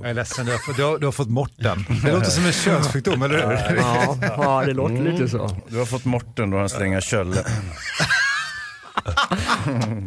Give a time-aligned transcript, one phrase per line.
[0.00, 1.84] Jag är ledsen, du har, fått, du har, du har fått morten.
[2.04, 3.76] Det låter som en könssjukdom, eller hur?
[3.76, 5.56] Ja, ja det låter lite så.
[5.68, 7.44] Du har fått Morten och han slänger kölle.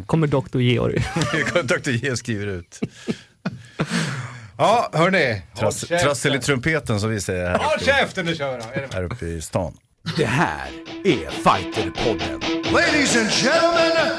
[0.06, 0.98] Kommer doktor Georg.
[1.64, 1.90] Dr.
[1.90, 2.80] J skriver ut.
[4.58, 5.42] Ja, hörni.
[5.58, 8.94] Trass, trassel i trumpeten som vi säger här Håll käften nu kör vi.
[8.94, 9.76] här uppe i stan.
[10.16, 10.68] Det här
[11.04, 12.40] är Fighterpodden.
[12.72, 14.18] Ladies and gentlemen,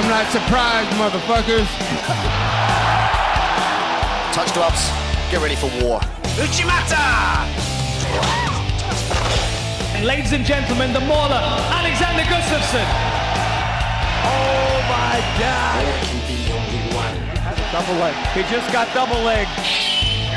[0.00, 1.68] I'm not surprised, motherfuckers.
[4.32, 4.88] Touch gloves,
[5.30, 6.00] get ready for war.
[6.40, 7.44] Uchimata!
[9.94, 12.86] And ladies and gentlemen, the mauler, Alexander Gustafsson.
[14.24, 15.84] Oh my God!
[17.70, 18.14] Double leg.
[18.32, 19.46] He just got double leg.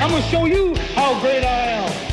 [0.02, 2.13] I'm gonna show you how great I am.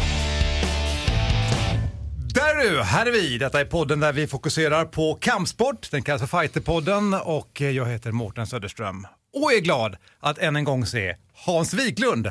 [2.62, 3.38] Du, här är vi.
[3.38, 5.90] Detta är podden där vi fokuserar på kampsport.
[5.90, 9.06] Den kallas för Fighterpodden och jag heter Mårten Söderström.
[9.34, 12.26] Och är glad att än en gång se Hans Wiklund.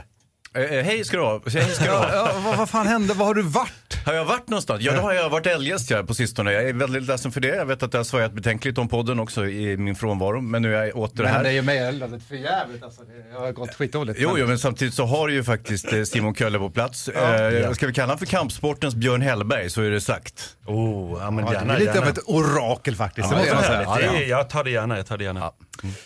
[0.56, 1.42] Eh, eh, hej ska du ha.
[1.46, 2.14] Hej ska du ha.
[2.14, 3.14] Ja, vad, vad fan hände?
[3.14, 3.89] Var har du varit?
[4.10, 4.82] Har jag varit någonstans?
[4.82, 6.52] Ja, det har jag varit eljest ja, på sistone.
[6.52, 7.48] Jag är väldigt ledsen för det.
[7.48, 10.42] Jag vet att jag har svajat betänkligt om podden också i min frånvaro.
[10.42, 11.44] Men nu är jag åter här.
[11.44, 13.02] är ju mig eldandet för jävligt alltså.
[13.34, 14.20] Jag har gått skitdåligt.
[14.22, 17.08] Jo, jo, men samtidigt så har ju faktiskt eh, Simon Kölle på plats.
[17.08, 20.56] Eh, ska vi kalla honom för kampsportens Björn Hellberg så är det sagt.
[20.66, 22.02] Oh, ja, men Ja, gärna, det är lite gärna.
[22.02, 23.28] av ett orakel faktiskt.
[23.32, 24.12] Ja, det det måste man säga.
[24.12, 25.40] Det Ja, är, jag tar det gärna, jag tar det gärna.
[25.40, 25.56] Ja,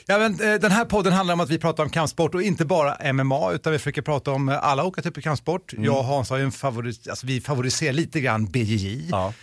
[0.08, 3.14] men, eh, den här podden handlar om att vi pratar om kampsport och inte bara
[3.14, 5.74] MMA utan vi försöker prata om eh, alla olika typer av kampsport.
[5.78, 9.08] Jag och Hans har ju en favorit, alltså vi favoriserar lite grann BJJ.
[9.12, 9.34] Ja.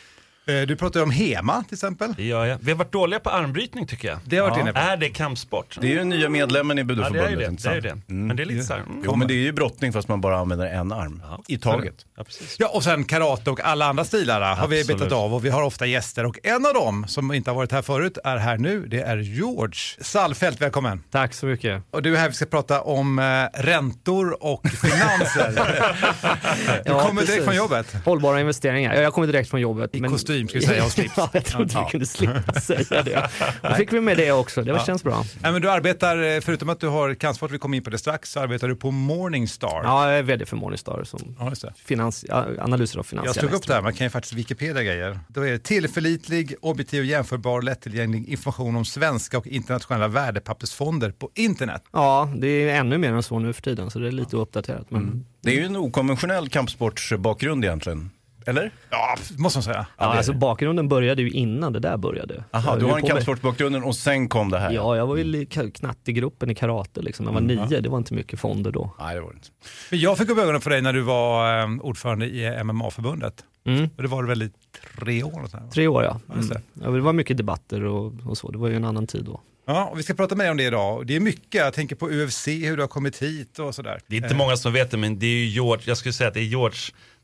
[0.51, 2.15] Eh, Du pratar om HEMA till exempel.
[2.19, 2.59] Gör jag.
[2.63, 4.19] Vi har varit dåliga på armbrytning tycker jag.
[4.25, 4.79] Det har varit inne på.
[4.79, 5.79] Är det kampsport?
[5.81, 7.63] Det är ju nya medlemmen i ja, det är ju Budoförbundet.
[7.63, 7.71] det.
[7.71, 8.01] det, är det.
[8.15, 9.03] Men det är lite så här, mm.
[9.05, 11.95] Jo, men det är ju brottning fast man bara använder en arm i taget.
[12.17, 12.57] Ja, precis.
[12.59, 15.01] Ja, och sen karate och alla andra stilar har vi Absolut.
[15.01, 17.73] betat av och vi har ofta gäster och en av dem som inte har varit
[17.73, 18.87] här förut är här nu.
[18.87, 21.03] Det är George Sallfelt, välkommen.
[21.11, 21.83] Tack så mycket.
[21.91, 23.25] Och du är här, vi ska prata om eh,
[23.63, 25.53] räntor och finanser.
[26.85, 27.97] du Ja, kommer direkt från jobbet.
[28.05, 28.95] Hållbara investeringar.
[28.95, 29.95] Ja, jag kommer direkt från jobbet.
[29.95, 31.15] I kostym, ska vi säga, och slips.
[31.17, 33.29] ja, jag trodde vi kunde slippa säga det.
[33.63, 35.25] Då fick vi med det också, det var, känns bra.
[35.41, 37.99] Nej, men du arbetar, eh, förutom att du har kampsport, vi kommer in på det
[37.99, 39.81] strax, så arbetar du på Morningstar.
[39.85, 41.73] Ja, jag är vd för Morningstar som Ja, just det.
[41.85, 45.21] finans, ja, analyser av Jag finansiella slog upp det här, man kan ju faktiskt Wikipedia-grejer.
[45.29, 51.31] Då är det tillförlitlig, objektiv och jämförbar lättillgänglig information om svenska och internationella värdepappersfonder på
[51.35, 51.83] internet.
[51.93, 54.91] Ja, det är ännu mer än så nu för tiden, så det är lite uppdaterat.
[54.91, 58.11] Men, Det är ju en okonventionell kampsportsbakgrund egentligen.
[58.47, 58.71] Eller?
[58.91, 59.87] Ja, måste man säga.
[59.99, 62.45] ja, alltså, bakgrunden började ju innan det där började.
[62.53, 64.71] Aha, du har en med- kampsportsbakgrunden och sen kom det här.
[64.73, 67.27] Ja, jag var ju i knattegruppen i karate liksom.
[67.27, 68.95] Jag var nio, det var inte mycket fonder då.
[68.99, 69.49] Nej, det var inte.
[69.91, 73.45] Men jag fick upp ögonen för dig när du var eh, ordförande i MMA-förbundet.
[73.67, 73.89] Mm.
[73.97, 74.51] Och det var väl i
[74.99, 75.43] tre år?
[75.45, 75.67] Och så här.
[75.69, 76.21] Tre år ja.
[76.27, 76.49] Ja, Mm.
[76.49, 76.61] det.
[76.75, 76.91] ja.
[76.91, 79.41] Det var mycket debatter och, och så, det var ju en annan tid då.
[79.67, 81.07] Ja, och vi ska prata mer om det idag.
[81.07, 84.01] Det är mycket, jag tänker på UFC, hur du har kommit hit och sådär.
[84.07, 86.29] Det är inte många som vet det, men det är ju George, jag skulle säga
[86.29, 86.79] att det är George,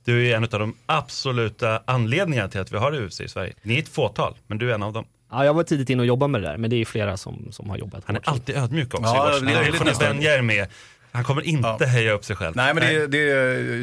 [0.06, 3.52] du är en av de absoluta anledningarna till att vi har UFC i Sverige.
[3.62, 5.04] Ni är ett fåtal, men du är en av dem.
[5.30, 7.48] Ja, jag var tidigt in och jobbade med det där, men det är flera som,
[7.50, 9.06] som har jobbat Han är alltid ödmjuk också.
[9.14, 10.08] Ja, det är lite får ni nästan.
[10.08, 10.66] vänja er med.
[11.12, 12.56] Han kommer inte heja upp sig själv.
[12.56, 13.18] Nej, men det, det,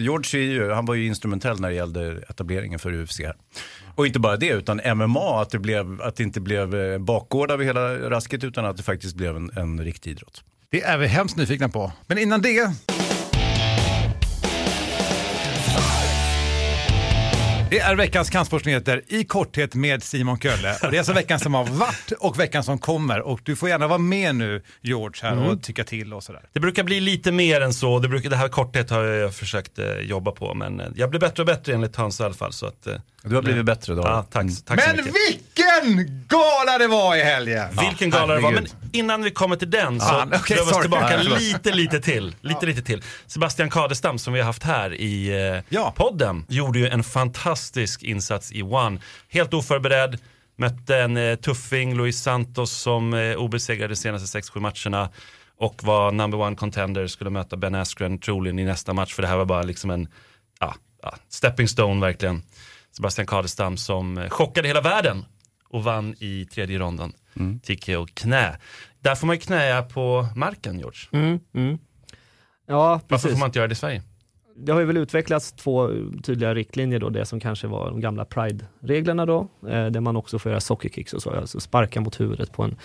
[0.01, 3.35] George är ju, han var ju instrumentell när det gällde etableringen för UFC här.
[3.95, 7.51] Och inte bara det, utan MMA, att det, blev, att det inte blev eh, bakgård
[7.51, 10.43] av hela rasket, utan att det faktiskt blev en, en riktig idrott.
[10.69, 11.91] Det är vi hemskt nyfikna på.
[12.07, 12.73] Men innan det...
[17.73, 20.75] Det är veckans kampsportsnyheter i korthet med Simon Kölle.
[20.83, 23.21] Och det är alltså veckan som har varit och veckan som kommer.
[23.21, 26.41] Och du får gärna vara med nu, George, här och tycka till och sådär.
[26.53, 27.99] Det brukar bli lite mer än så.
[27.99, 31.19] Det, brukar, det här korthet har jag försökt eh, jobba på, men eh, jag blir
[31.19, 32.53] bättre och bättre enligt Hans i alla fall.
[32.53, 34.01] Så att, eh, Du har blivit bättre då.
[34.01, 35.13] ja, tack, tack så Men mycket.
[35.29, 37.67] vilken gala det var i helgen!
[37.89, 38.51] Vilken gala det var.
[38.51, 41.99] Men innan vi kommer till den så Ah, okej, drar vi oss tillbaka lite, lite
[41.99, 42.35] till.
[42.41, 43.03] Lite, lite till.
[43.27, 45.93] Sebastian Kadestam som vi har haft här i eh, Ja.
[45.95, 47.62] podden gjorde ju en fantastisk
[48.03, 48.99] insats i One.
[49.29, 50.19] Helt oförberedd,
[50.55, 55.09] mötte en eh, tuffing, Luis Santos som eh, obesegrade de senaste 6-7 matcherna
[55.57, 59.27] och var number one contender, skulle möta Ben Askren troligen i nästa match för det
[59.27, 60.07] här var bara liksom en
[60.59, 62.41] ja, ja, stepping stone verkligen.
[62.91, 65.25] Sebastian Kadestam som eh, chockade hela världen
[65.69, 67.13] och vann i tredje ronden.
[67.35, 67.59] Mm.
[67.59, 68.57] TKO knä.
[68.99, 70.99] Där får man ju knäa på marken George.
[71.11, 71.77] Mm, mm.
[72.67, 73.31] Ja, Varför precis.
[73.31, 74.03] får man inte göra det i Sverige?
[74.55, 75.89] Det har ju väl utvecklats två
[76.23, 80.39] tydliga riktlinjer då, det som kanske var de gamla Pride-reglerna då, eh, där man också
[80.39, 82.75] får göra soccerkicks och så, alltså sparka mot huvudet på en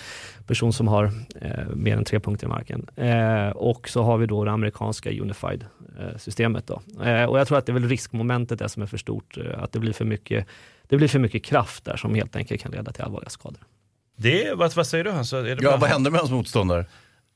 [0.47, 1.05] person som har
[1.41, 2.87] eh, mer än tre punkter i marken.
[2.97, 7.03] Eh, och så har vi då det amerikanska Unified-systemet då.
[7.05, 9.63] Eh, och jag tror att det är väl riskmomentet är som är för stort, eh,
[9.63, 10.47] att det blir för mycket
[10.89, 13.61] det blir för mycket kraft där som helt enkelt kan leda till allvarliga skador.
[14.17, 15.33] Det, vad, vad säger du Hans?
[15.33, 16.87] Är det Ja, vad hände med hans motståndare?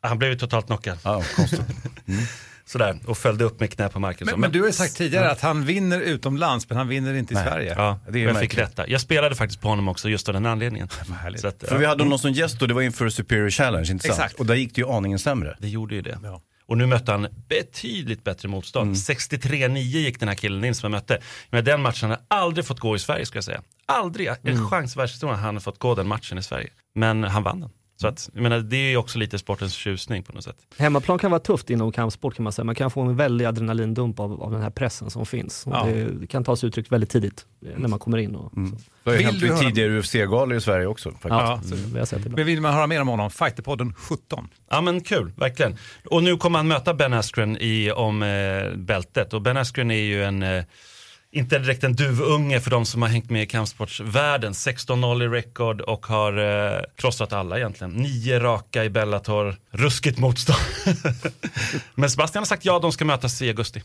[0.01, 0.99] Han blev ju totalt knockad.
[1.05, 1.63] Ja, konstigt.
[2.65, 4.27] Sådär, och följde upp med knä på marken.
[4.31, 7.35] Men, men du har ju sagt tidigare att han vinner utomlands, men han vinner inte
[7.35, 7.45] i Nej.
[7.47, 7.75] Sverige.
[7.77, 8.89] Ja, Det är jag fick rätta.
[8.89, 10.89] Jag spelade faktiskt på honom också just av den anledningen.
[11.37, 14.09] Så att, För vi hade någon som gäst och det var inför Superior Challenge, inte
[14.09, 14.19] sant?
[14.19, 14.41] Exakt.
[14.41, 15.57] Och där gick det ju aningen sämre.
[15.59, 16.19] Det gjorde ju det.
[16.23, 16.43] Ja.
[16.67, 18.95] Och nu mötte han betydligt bättre motstånd.
[18.95, 21.19] 63-9 gick den här killen in som jag mötte.
[21.51, 23.63] Men den matchen hade aldrig fått gå i Sverige ska jag säga.
[23.87, 26.69] Aldrig, en chans i världshistorien han hade fått gå den matchen i Sverige.
[26.95, 27.71] Men han vann den.
[28.03, 30.57] Så att, jag menar, det är ju också lite sportens tjusning på något sätt.
[30.79, 32.65] Hemmaplan kan vara tufft inom kampsport kan man säga.
[32.65, 35.65] Man kan få en väldig adrenalindump av, av den här pressen som finns.
[35.71, 35.85] Ja.
[35.85, 38.37] det, det kan ta sig uttryck väldigt tidigt eh, när man kommer in.
[38.37, 38.77] Och, så.
[39.05, 41.11] Det har ju hänt vid tidigare UFC-galor i Sverige också.
[41.11, 41.31] Faktiskt.
[41.31, 42.31] Ja, mm, vi har sett det.
[42.31, 44.49] Men vill man höra mer om honom, Fighterpodden 17.
[44.71, 45.77] Ja men kul, verkligen.
[46.05, 49.33] Och nu kommer han möta Ben Askren i, om eh, bältet.
[49.33, 50.65] Och Ben Askren är ju en, eh,
[51.33, 54.53] inte direkt en duvunge för de som har hängt med i kampsportsvärlden.
[54.53, 57.93] 16-0 i record och har eh, krossat alla egentligen.
[57.93, 60.59] Nio raka i Bellator, ruskigt motstånd.
[61.95, 63.83] men Sebastian har sagt ja, de ska mötas i augusti.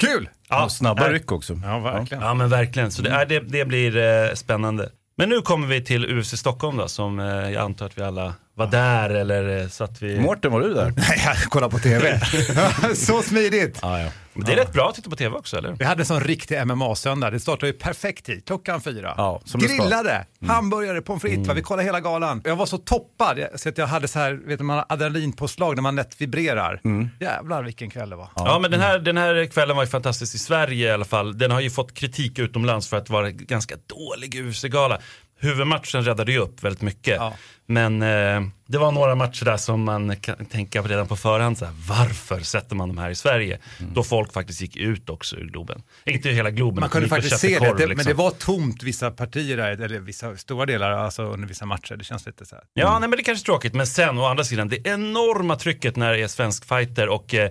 [0.00, 0.28] Kul!
[0.48, 1.60] Ja, Och snabba ryck också.
[1.64, 2.22] Ja, verkligen.
[2.22, 4.90] Ja men verkligen, så det, är, det, det blir eh, spännande.
[5.16, 8.34] Men nu kommer vi till UFC Stockholm då, som eh, jag antar att vi alla
[8.54, 10.20] var där eller eh, så att vi...
[10.20, 10.92] Mårten, var du där?
[10.96, 12.20] Nej, jag kollar på TV.
[12.94, 13.78] så smidigt.
[13.82, 14.08] Ja, ja.
[14.34, 15.76] Men det är rätt bra att titta på tv också eller?
[15.78, 17.30] Vi hade en sån riktig MMA-söndag.
[17.30, 19.14] Det startade ju perfekt tid, klockan fyra.
[19.16, 19.40] Ja.
[19.54, 21.54] Grillade, hamburgare, pommes frites, va?
[21.54, 22.42] vi kollade hela galan.
[22.44, 25.74] Jag var så toppad så att jag hade så här, vet du, man har adrenalinpåslag
[25.74, 26.80] när man lätt vibrerar.
[27.20, 28.28] Jävlar vilken kväll det var.
[28.36, 31.38] Ja, men den här, den här kvällen var ju fantastisk i Sverige i alla fall.
[31.38, 34.98] Den har ju fått kritik utomlands för att vara ganska dålig UFC-gala.
[35.42, 37.16] Huvudmatchen räddade ju upp väldigt mycket.
[37.16, 37.34] Ja.
[37.66, 41.58] Men eh, det var några matcher där som man kan tänka på redan på förhand.
[41.58, 43.58] Så här, varför sätter man de här i Sverige?
[43.94, 45.82] Då folk faktiskt gick ut också ur Globen.
[46.06, 46.80] Inte hela Globen.
[46.80, 47.96] Man kunde faktiskt se korv, det, liksom.
[47.96, 51.96] men det var tomt vissa partier där, eller vissa stora delar, alltså under vissa matcher.
[51.96, 52.64] Det känns lite så här.
[52.74, 53.74] Ja, nej, men det kanske är tråkigt.
[53.74, 57.50] Men sen å andra sidan, det enorma trycket när det är svensk fighter och eh,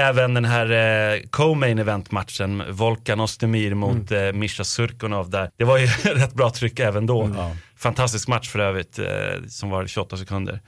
[0.00, 0.70] även den här
[1.14, 5.50] eh, co-main event-matchen, Volkan Ostemir mot eh, Mischa Surkunov där.
[5.56, 7.30] Det var ju rätt bra tryck även då.
[7.76, 9.06] Fantastisk match för övrigt, eh,
[9.48, 10.60] som var 28 sekunder.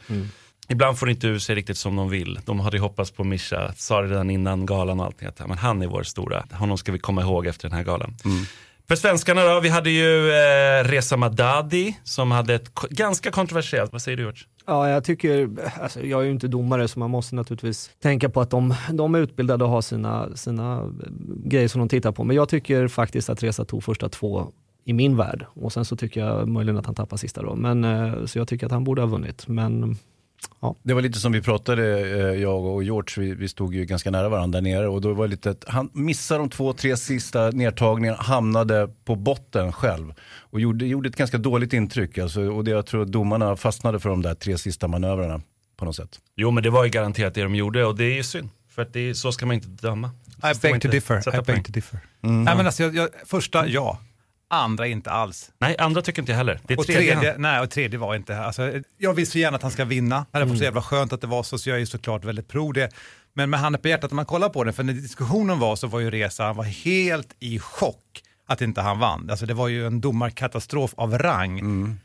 [0.68, 2.38] Ibland får inte UFC riktigt som de vill.
[2.44, 5.58] De hade ju hoppats på Mischa, sa det redan innan galan och allting, att men
[5.58, 6.44] han är vår stora.
[6.52, 8.16] Honom ska vi komma ihåg efter den här galan.
[8.88, 14.02] För svenskarna då, vi hade ju eh, Reza Madadi som hade ett ganska kontroversiellt, vad
[14.02, 14.42] säger du George?
[14.66, 15.50] Ja, jag tycker,
[15.80, 19.14] alltså, jag är ju inte domare så man måste naturligtvis tänka på att de, de
[19.14, 21.10] är utbildade och har sina, sina eh,
[21.44, 22.24] grejer som de tittar på.
[22.24, 24.52] Men jag tycker faktiskt att Reza tog första två
[24.84, 25.46] i min värld.
[25.54, 27.54] Och sen så tycker jag möjligen att han tappar sista då.
[27.54, 29.48] Men, eh, så jag tycker att han borde ha vunnit.
[29.48, 29.96] Men
[30.82, 34.10] det var lite som vi pratade, eh, jag och George, vi, vi stod ju ganska
[34.10, 36.96] nära varandra där nere och då var det lite att han missade de två, tre
[36.96, 40.14] sista nedtagningarna, hamnade på botten själv
[40.50, 42.18] och gjorde, gjorde ett ganska dåligt intryck.
[42.18, 45.40] Alltså, och det, jag tror att domarna fastnade för de där tre sista manövrarna
[45.76, 46.20] på något sätt.
[46.36, 48.48] Jo men det var ju garanterat det de gjorde och det är ju synd.
[48.68, 50.10] För att det är, så ska man inte döma.
[50.40, 51.40] Så I beg to differ.
[51.40, 52.00] I beg to differ.
[52.20, 53.98] Nej, men alltså, jag, jag, första, ja.
[54.54, 55.50] Andra inte alls.
[55.58, 56.60] Nej, andra tycker inte jag heller.
[56.66, 59.56] Det är Och tredje, tredje, nej, och tredje var inte, alltså, jag vill så gärna
[59.56, 60.16] att han ska vinna.
[60.16, 60.58] Det hade varit Mm.
[60.58, 62.90] så jävla skönt att det var så, så jag är såklart väldigt pro det.
[63.34, 65.86] Men med handen på hjärtat, när man kollar på det, för när diskussionen var så
[65.86, 69.30] var ju Reza, han var helt i chock att inte han vann.
[69.30, 71.58] Alltså det var ju en domarkatastrof av rang.
[71.58, 72.00] Mm.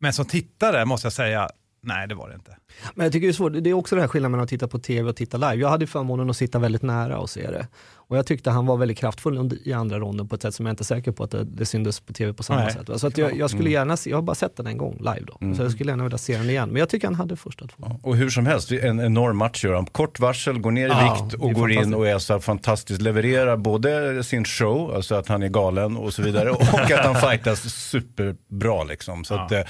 [0.00, 1.50] Men som tittare måste jag säga,
[1.82, 2.56] nej det var det inte.
[2.94, 4.68] Men jag tycker det är svårt, det är också det här skillnaden mellan att titta
[4.68, 5.54] på tv och titta live.
[5.54, 7.66] Jag hade förmånen att sitta väldigt nära och se det.
[8.10, 10.72] Och jag tyckte han var väldigt kraftfull i andra ronden på ett sätt som jag
[10.72, 12.72] inte är säker på att det, det syntes på tv på samma Nej.
[12.72, 12.88] sätt.
[12.88, 12.98] va.
[12.98, 15.22] Så att jag, jag skulle gärna se, jag har bara sett den en gång live
[15.26, 15.54] då.
[15.56, 16.68] Så jag skulle gärna vilja se den igen.
[16.68, 18.00] Men jag tycker han hade första två.
[18.02, 19.86] Och hur som helst, en enorm match gör han.
[19.86, 23.56] Kort varsel, går ner i Ja, vikt och går in och är så fantastiskt, levererar
[23.56, 27.60] både sin show, alltså att han är galen och så vidare, och att han fightas
[27.60, 29.24] superbra liksom.
[29.24, 29.60] Så att eh,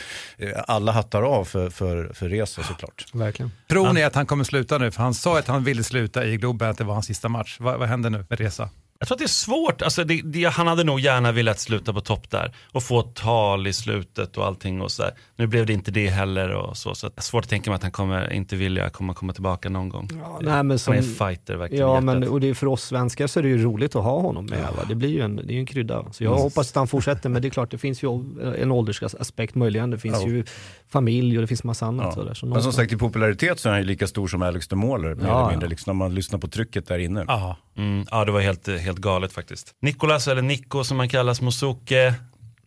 [0.66, 2.89] alla hattar av för, för, för Reza såklart.
[3.12, 3.52] Verkligen.
[3.68, 4.90] Tror ni att han kommer sluta nu?
[4.90, 7.56] För han sa att han ville sluta i Globen, att det var hans sista match.
[7.60, 8.70] Vad, vad händer nu med Reza?
[9.02, 9.82] Jag tror att det är svårt.
[9.82, 13.14] Alltså det, det, han hade nog gärna velat sluta på topp där och få ett
[13.14, 14.80] tal i slutet och allting.
[14.80, 15.12] Och så där.
[15.36, 16.50] Nu blev det inte det heller.
[16.50, 19.14] Och så, så det är svårt att tänka mig att han kommer inte vilja komma,
[19.14, 20.08] komma tillbaka någon gång.
[20.40, 21.86] nej, men som- han är en fighter verkligen.
[21.88, 24.20] Ja, men och det är för oss svenskar så är det ju roligt att ha
[24.20, 24.62] honom med.
[24.76, 24.84] Va?
[24.88, 26.04] Det blir ju en, det är en krydda.
[26.12, 28.24] Så jag hoppas att han fortsätter, men det är klart det finns ju
[28.58, 29.90] en åldersaspekt möjligen.
[29.90, 30.28] Det finns Ja.
[30.28, 30.44] ju
[30.88, 32.14] familj och det finns massa annat.
[32.14, 32.34] Så där.
[32.34, 34.78] Så Men som sagt i popularitet så är han ju lika stor som Alex de
[34.78, 35.50] Måler, mer Ja, eller ja.
[35.50, 37.24] mindre, liksom, när man lyssnar på trycket där inne.
[37.28, 37.56] Ja.
[37.76, 39.74] Mm, ja, det var helt, helt galet faktiskt.
[39.82, 42.14] Nikolas, eller Nico som han kallas, Mosuke,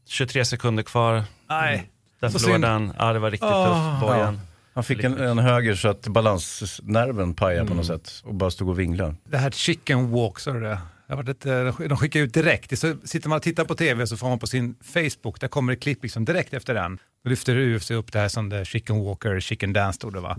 [0.08, 1.24] 23 sekunder kvar.
[1.50, 1.90] Nej.
[2.20, 2.94] Där Så förlorade han.
[3.00, 3.66] Ja, det var riktigt Ah.
[3.96, 4.08] tufft.
[4.08, 4.40] Bojan.
[4.74, 8.70] Han fick en, en höger så att balansnerven pajade på något sätt och bara stod
[8.70, 9.16] och vinglade.
[9.24, 10.80] Det här chicken walk, sa du det?
[11.08, 12.80] Varit ett, eh, de skickar ut direkt.
[12.80, 15.74] Så sitter man och tittar på tv så får man på sin Facebook, där kommer
[15.74, 16.98] det klipp liksom direkt efter den.
[17.24, 20.38] Då lyfter UFC upp det här som det Chicken Walker, Chicken Dance stod det va.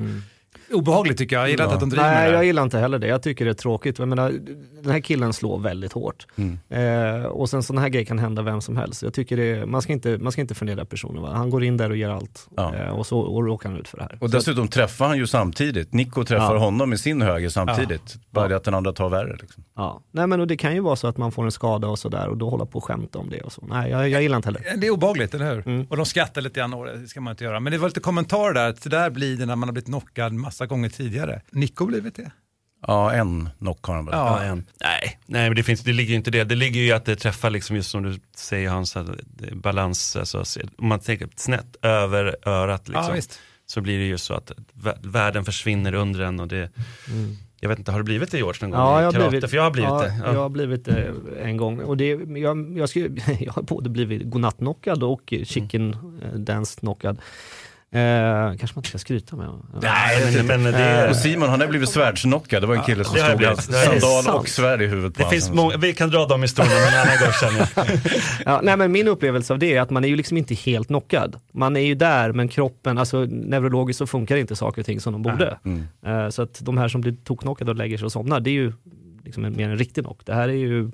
[0.75, 2.35] Obehagligt tycker jag, jag gillar inte att de driver med Nej, det.
[2.37, 3.07] jag gillar inte heller det.
[3.07, 3.99] Jag tycker det är tråkigt.
[3.99, 4.33] Jag menar,
[4.83, 6.27] den här killen slår väldigt hårt.
[6.37, 6.59] Mm.
[6.69, 9.03] Eh, och sen sådana här grejer kan hända vem som helst.
[9.03, 11.23] Jag tycker det är, man, ska inte, man ska inte förnedra personen.
[11.23, 11.33] Va?
[11.35, 12.49] Han går in där och ger allt.
[12.57, 12.75] Ja.
[12.75, 14.19] Eh, och så och råkar han ut för det här.
[14.21, 15.93] Och Så dessutom träffar han ju samtidigt.
[15.93, 16.59] Nico träffar Ja.
[16.61, 18.17] honom i sin höger samtidigt.
[18.31, 19.37] Bara det att den andra tar värre.
[19.41, 19.65] Liksom.
[19.77, 20.01] Ja.
[20.11, 22.29] Nej men och det kan ju vara så att man får en skada och sådär
[22.29, 23.65] och då hålla på och skämta om det och så.
[23.67, 24.63] Nej, jag, jag gillar inte heller.
[24.77, 25.69] Det är obehagligt, eller hur?
[25.69, 25.87] Mm.
[25.91, 27.61] Och de skrattar lite grann det ska man inte göra.
[27.61, 29.87] Men det var lite kommentarer där, att det där blir det när man har blivit
[29.87, 31.41] knockad massa gånger tidigare.
[31.51, 32.31] Nico har blivit det.
[32.87, 34.15] Ja, en knock har han väl.
[34.15, 34.43] Ja.
[34.45, 34.65] Ja, en.
[34.81, 36.45] Nej, nej men det, finns, det ligger ju inte det.
[36.45, 38.97] Det ligger ju att det träffar, liksom just som du säger Hans,
[39.53, 40.45] balans, alltså,
[40.79, 43.39] om man tänker snett över örat liksom, Ja, visst.
[43.67, 44.53] så blir det ju så att
[44.83, 46.71] vä- världen försvinner under en och det,
[47.61, 49.29] jag vet inte, har det blivit det George någon gång Ja, i jag har karate?
[49.31, 50.21] blivit, För jag har blivit ja, det.
[50.25, 51.81] Jag har blivit det en gång.
[51.81, 52.07] Och det,
[52.39, 53.09] jag, jag, skulle,
[53.41, 56.45] jag har både blivit godnattknockad och chicken Mm.
[56.45, 57.19] dance knockad.
[57.95, 59.49] Eh, kanske man inte ska skryta med.
[59.83, 62.63] Nej, men, men det, Och Simon han har blivit svärdsknockad.
[62.63, 65.51] Det var en kille som stod är sandal och svärd i huvudet på det finns
[65.51, 67.87] många, vi kan dra de historierna en annan gång jag.
[68.45, 70.87] Ja, nej, men min upplevelse av det är att man är ju liksom inte helt
[70.87, 71.41] knockad.
[71.53, 75.13] Man är ju där men kroppen, alltså neurologiskt så funkar inte saker och ting som
[75.13, 75.59] de borde.
[75.65, 75.87] Mm.
[76.07, 78.53] Eh, så att de här som blir toknockade och lägger sig och somnar, det är
[78.53, 78.73] ju
[79.25, 80.21] liksom en, mer en riktig knock.
[80.25, 80.91] Det här är ju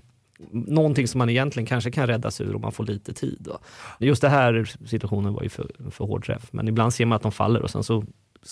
[0.52, 3.36] någonting som man egentligen kanske kan räddas ur om man får lite tid.
[3.40, 3.58] Då.
[3.98, 7.22] Just den här situationen var ju för, för hård träff, men ibland ser man att
[7.22, 8.04] de faller och sen så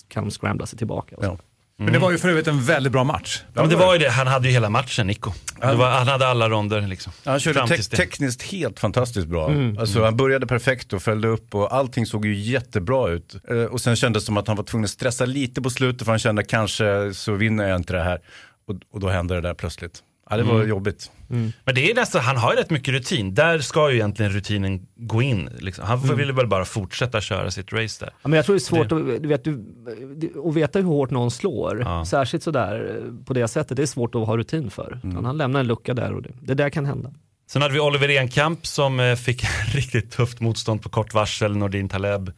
[0.08, 1.16] kan de scrambla sig tillbaka.
[1.16, 1.30] Och så.
[1.30, 1.38] Ja.
[1.80, 3.42] Men det var ju för övrigt en väldigt bra match.
[3.54, 5.32] Ja, men det var ju det, han hade ju hela matchen Nico.
[5.60, 7.12] Det var, han hade alla ronder liksom.
[7.24, 9.48] Han körde te- tekniskt helt fantastiskt bra.
[9.50, 9.78] Mm.
[9.78, 13.36] Alltså, han började perfekt och följde upp och allting såg ju jättebra ut.
[13.50, 16.04] Eh, och sen kändes det som att han var tvungen att stressa lite på slutet
[16.04, 18.20] för han kände kanske så vinner jag inte det här.
[18.66, 20.02] Och, och då hände det där plötsligt.
[20.30, 20.68] Ja, det var Mm.
[20.68, 21.10] jobbigt.
[21.64, 23.34] Men det är nästan, han har ju rätt mycket rutin.
[23.34, 25.48] Där ska ju egentligen rutinen gå in.
[25.58, 25.84] Liksom.
[25.84, 26.16] Han Mm.
[26.16, 28.12] ville väl bara fortsätta köra sitt race där.
[28.22, 29.64] Ja, men jag tror det är svårt att, du vet, du,
[30.48, 32.04] att veta hur hårt någon slår, Ja.
[32.04, 35.00] särskilt sådär på det sättet, det är svårt att ha rutin för.
[35.04, 37.12] Utan Han lämnar en lucka där och det, det där kan hända.
[37.50, 39.44] Sen hade vi Oliver Enkamp som eh, fick
[39.74, 42.30] riktigt tufft motstånd på kort varsel, Nordin Taleb.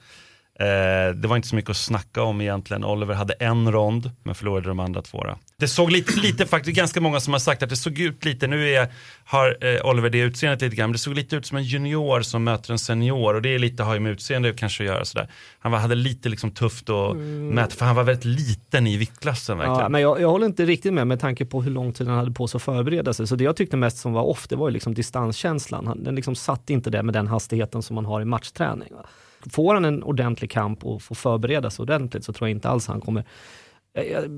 [0.60, 2.84] Eh, det var inte så mycket att snacka om egentligen.
[2.84, 5.24] Oliver hade en rond, men förlorade de andra två.
[5.24, 5.38] Då.
[5.56, 8.46] Det såg lite, lite faktiskt, ganska många som har sagt att det såg ut lite,
[8.46, 8.88] nu är,
[9.24, 12.22] har eh, Oliver det utseendet lite grann, men det såg lite ut som en junior
[12.22, 15.04] som möter en senior och det är lite, har ju med utseende kanske att göra
[15.04, 15.28] sådär.
[15.58, 19.58] Han var, hade lite liksom tufft att mäta, för han var väldigt liten i viktklassen
[19.58, 19.80] verkligen.
[19.80, 22.18] Ja, men jag, jag håller inte riktigt med med tanke på hur lång tid han
[22.18, 23.26] hade på sig att förbereda sig.
[23.26, 25.86] Så det jag tyckte mest som var off, det var ju liksom distanskänslan.
[25.86, 28.88] Han, den liksom satt inte där med den hastigheten som man har i matchträning.
[28.94, 29.06] Va?
[29.52, 32.86] Får han en ordentlig kamp och får förbereda sig ordentligt så tror jag inte alls
[32.86, 33.24] han kommer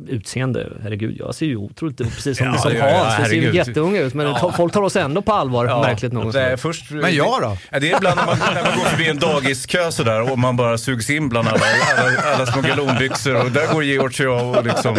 [0.08, 2.94] Utseende, herregud, jag ser ju otroligt ut, precis som, Ja, som jag.
[2.98, 6.12] Hans, jag ser ju jätteung ut, men ta- folk tar oss ändå på allvar, märkligt
[6.12, 6.32] nog.
[6.56, 7.56] Först, Men jag då?
[7.70, 10.56] Ja, det är ibland när man, när man går förbi en dagiskö sådär och man
[10.56, 11.60] bara sugs in bland alla,
[11.98, 14.94] alla, alla små galonbyxor och där går Georg och jag och liksom.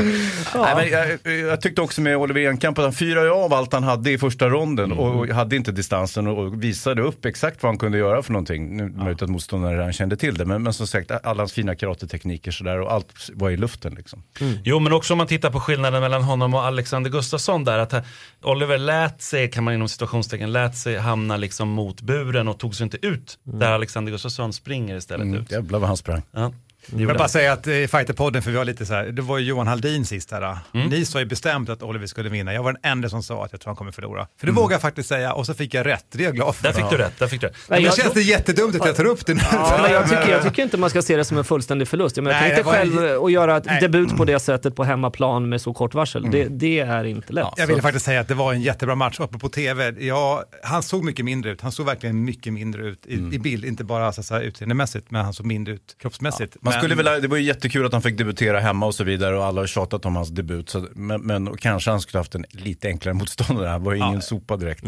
[0.55, 3.83] Nej, men jag, jag tyckte också med Oliver Enkamp att han fyrade av allt han
[3.83, 7.97] hade i första ronden och hade inte distansen och visade upp exakt vad han kunde
[7.97, 8.77] göra för någonting.
[8.77, 11.75] Nu möjligt att motståndaren redan kände till det, men, men som sagt alla hans fina
[11.75, 14.23] karatetekniker sådär och allt var i luften liksom.
[14.63, 17.93] Jo, men också om man tittar på skillnaden mellan honom och Alexander Gustafsson där, att
[18.41, 22.75] Oliver lät sig, kan man inom situationstecken, lät sig hamna liksom mot buren och tog
[22.75, 25.51] sig inte ut där Alexander Gustafsson springer istället Mm, ut.
[25.51, 26.21] jävlar vad han sprang.
[26.31, 26.51] Ja,
[26.91, 29.37] Jag vill bara säga att i Fighterpodden, för vi var lite så här, det var
[29.37, 30.57] ju Johan Haldin sist här.
[30.71, 32.53] Ni sa ju bestämt att Oliver skulle vinna.
[32.53, 34.27] Jag var den enda som sa att jag tror han kommer förlora.
[34.39, 36.05] För det vågar jag faktiskt säga och så fick jag rätt.
[36.11, 36.63] Det är jag glad för.
[36.63, 37.55] Där fick du rätt, där fick du rätt.
[37.67, 39.41] Men jag känns tror- det jättedumt att jag tar upp det nu.
[39.51, 42.17] Ja, men jag, tycker, jag tycker inte man ska se det som en fullständig förlust.
[42.17, 43.81] Jag, menar, Nej, tänk dig det var- själv att göra ett Nej.
[43.81, 46.27] debut på det sättet på hemmaplan med så kort varsel.
[46.31, 47.47] Det, det är inte lätt.
[47.57, 49.93] Jag vill Så- faktiskt säga att det var en jättebra match uppe på tv.
[49.99, 51.61] Ja, han såg mycket mindre ut.
[51.61, 53.65] Han såg verkligen mycket mindre ut i, i bild.
[53.65, 56.57] Inte bara så, så här, utseendemässigt, men han såg mindre ut kroppsmässigt.
[56.61, 59.03] Man men, skulle väl, det var ju jättekul att han fick debutera hemma och så
[59.03, 60.69] vidare och alla har tjatat om hans debut.
[60.69, 63.67] Så, men, men kanske han skulle haft en lite enklare motståndare.
[63.67, 64.83] Han var ju ingen sopa direkt.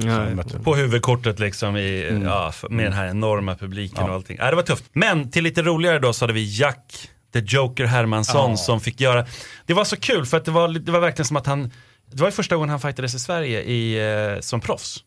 [0.64, 4.38] På huvudkortet liksom i, ja, f- med den här enorma publiken och allting.
[4.40, 4.86] Ja, det var tufft.
[4.94, 9.26] Men till lite roligare då så hade vi Jack, the Joker Hermansson som fick göra,
[9.66, 11.72] det var så kul för att det var, det var verkligen som att han,
[12.12, 15.04] det var ju första gången han fightades i Sverige i, eh, som proffs.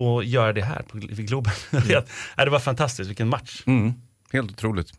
[0.00, 1.52] Och göra det här på vid Globen.
[1.88, 3.62] ja, det var fantastiskt, vilken match.
[3.66, 3.92] Mm,
[4.32, 4.92] helt otroligt.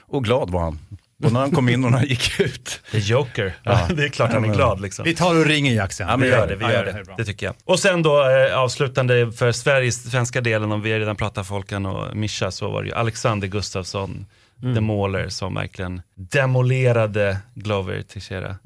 [0.00, 0.78] Och glad var han.
[1.24, 2.80] Och när han kom in och när han gick ut.
[2.90, 3.88] The Joker, ja.
[3.94, 5.04] det är klart han är glad liksom.
[5.04, 6.08] Vi tar och ringer Jack sen.
[6.08, 7.14] Ja, men vi gör det, vi gör är det.
[7.16, 7.54] Det tycker jag.
[7.64, 12.16] Och sen då eh, avslutande för Sveriges, svenska delen, om vi redan pratar Folkan och
[12.16, 14.26] Mischa, så var det ju Alexander Gustafsson,
[14.74, 18.56] The Mauler, som verkligen demolerade Glover Teixeira.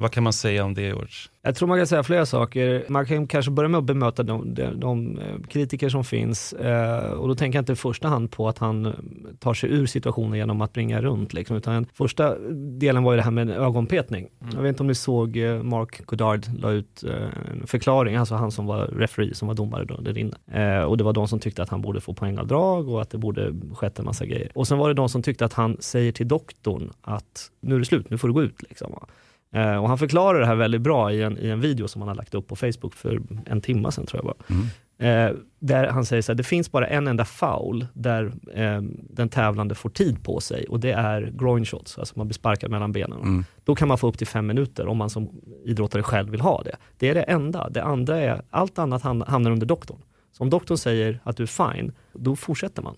[0.00, 1.14] Vad kan man säga om det George?
[1.42, 2.84] Jag tror man kan säga flera saker.
[2.88, 6.52] Man kan kanske börja med att bemöta de, de, de eh, kritiker som finns.
[6.52, 8.92] Eh, och då tänker jag inte i första hand på att han eh,
[9.38, 11.32] tar sig ur situationen genom att springa runt.
[11.32, 12.38] Liksom, utan första
[12.78, 14.28] delen var ju det här med ögonpetning.
[14.40, 14.54] Mm.
[14.54, 18.50] Jag vet inte om ni såg eh, Mark Goddard la ut en förklaring, alltså han
[18.50, 20.36] som var referee, som var domare då, där inne.
[20.52, 23.18] Eh, och det var de som tyckte att han borde få poängavdrag och att det
[23.18, 24.50] borde skett en massa grejer.
[24.54, 27.78] Och sen var det de som tyckte att han säger till doktorn att nu är
[27.78, 28.62] det slut, nu får du gå ut.
[28.62, 28.92] Liksom.
[28.92, 29.06] va.
[29.52, 32.08] Eh, och han förklarar det här väldigt bra i en, i en video som han
[32.08, 34.58] har lagt upp på Facebook för en timme sedan tror jag bara.
[35.00, 39.28] Eh, där han säger så här, det finns bara en enda foul där eh, den
[39.28, 42.92] tävlande får tid på sig och det är groin shots, alltså man blir sparkad mellan
[42.92, 43.44] benen.
[43.64, 45.30] Då kan man få upp till fem minuter om man som
[45.64, 46.76] idrottare själv vill ha det.
[46.98, 47.68] Det är det enda.
[47.70, 49.98] Det andra är, allt annat ham- hamnar under doktorn.
[50.32, 52.96] Så om doktorn säger att du är fine, då fortsätter man.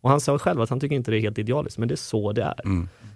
[0.00, 1.96] Och han sa själv att han tycker inte det är helt idealiskt, men det är
[1.96, 2.60] så det är.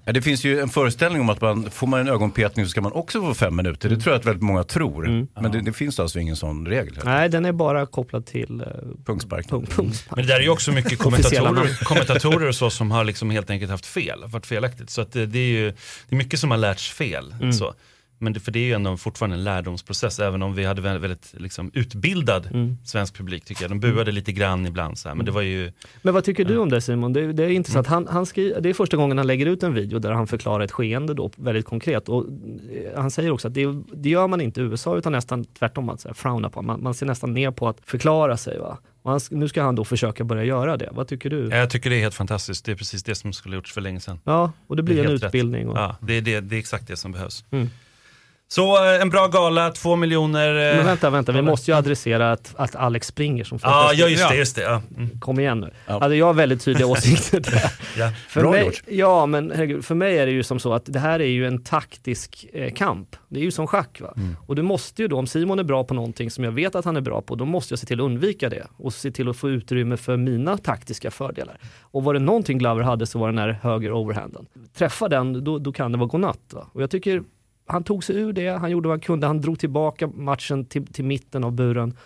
[0.09, 2.81] Ja, det finns ju en föreställning om att man, får man en ögonpetning så ska
[2.81, 3.89] man också få fem minuter.
[3.89, 5.27] Det tror jag att väldigt många tror.
[5.41, 6.99] Men det, det finns alltså ingen sån regel.
[7.05, 8.67] Nej, den är bara kopplad till eh,
[9.07, 9.49] Punkspark.
[9.49, 10.17] punk, punkspark.
[10.17, 13.51] Men det där är ju också mycket kommentatorer, kommentatorer och så som har liksom helt
[13.51, 14.91] enkelt haft fel, varit felaktigt.
[14.91, 15.71] Så att det, det är ju
[16.09, 17.35] det är mycket som har lärts fel.
[17.41, 17.53] Mm.
[17.53, 17.75] Så.
[18.19, 21.03] Men det, för det är ju ändå fortfarande en lärdomsprocess, även om vi hade väldigt,
[21.05, 22.79] väldigt liksom, utbildad Mm.
[22.85, 23.71] svensk publik tycker jag.
[23.71, 25.73] De buade lite grann ibland, så här, men det var ju,
[26.03, 27.13] Men vad tycker du om det Simon?
[27.13, 27.87] Det, det är intressant.
[27.87, 30.65] Han, han skri, det är första gången han lägger ut en video där han förklarar
[30.65, 32.09] ett skeende då, väldigt konkret.
[32.09, 35.45] Och eh, han säger också att det, det gör man inte i USA utan nästan
[35.45, 36.63] tvärtom, att så här, frowna på.
[36.63, 38.59] Man, man ser nästan ner på att förklara sig.
[38.59, 38.79] Va?
[39.05, 40.89] Han, nu ska han då försöka börja göra det.
[40.93, 41.49] Vad tycker du?
[41.49, 42.65] jag tycker det är helt fantastiskt.
[42.65, 44.21] Det är precis det som skulle gjorts för länge sedan.
[44.25, 45.69] Ja, och det blir Det en utbildning.
[45.69, 47.45] Och, Ja, det, är det, det är exakt det som behövs.
[47.51, 47.69] Mm.
[48.51, 50.49] Så eh, en bra gala, två miljoner.
[50.71, 54.03] eh, Men vänta, vänta, vi måste ju adressera att, att Alex springer som Ja, första
[54.03, 54.29] ja just Ja.
[54.31, 54.37] det.
[54.37, 54.83] Just det ja.
[54.97, 55.21] Mm.
[55.21, 55.71] Kom igen nu.
[55.87, 57.73] Alltså, jag har väldigt tydliga åsikter där.
[57.99, 58.13] Ja.
[58.29, 58.83] För Bra mig, gjort.
[58.89, 61.47] Ja, men herregud, för mig är det ju som så att det här är ju
[61.47, 63.17] en taktisk eh, kamp.
[63.29, 64.01] Det är ju som schack.
[64.01, 64.13] Va?
[64.17, 64.37] Mm.
[64.47, 66.85] Och du måste ju då, om Simon är bra på någonting som jag vet att
[66.85, 69.29] han är bra på, då måste jag se till att undvika det och se till
[69.29, 71.59] att få utrymme för mina taktiska fördelar.
[71.81, 74.47] Och var det någonting Glover hade så var det den här höger overhanden.
[74.79, 76.41] Träffa den, då, då kan det vara godnatt.
[76.53, 76.67] Va?
[76.73, 77.23] Och jag tycker
[77.69, 80.87] han tog sig ur det, han gjorde vad han kunde, han drog tillbaka matchen till,
[80.87, 81.97] till mitten av buren.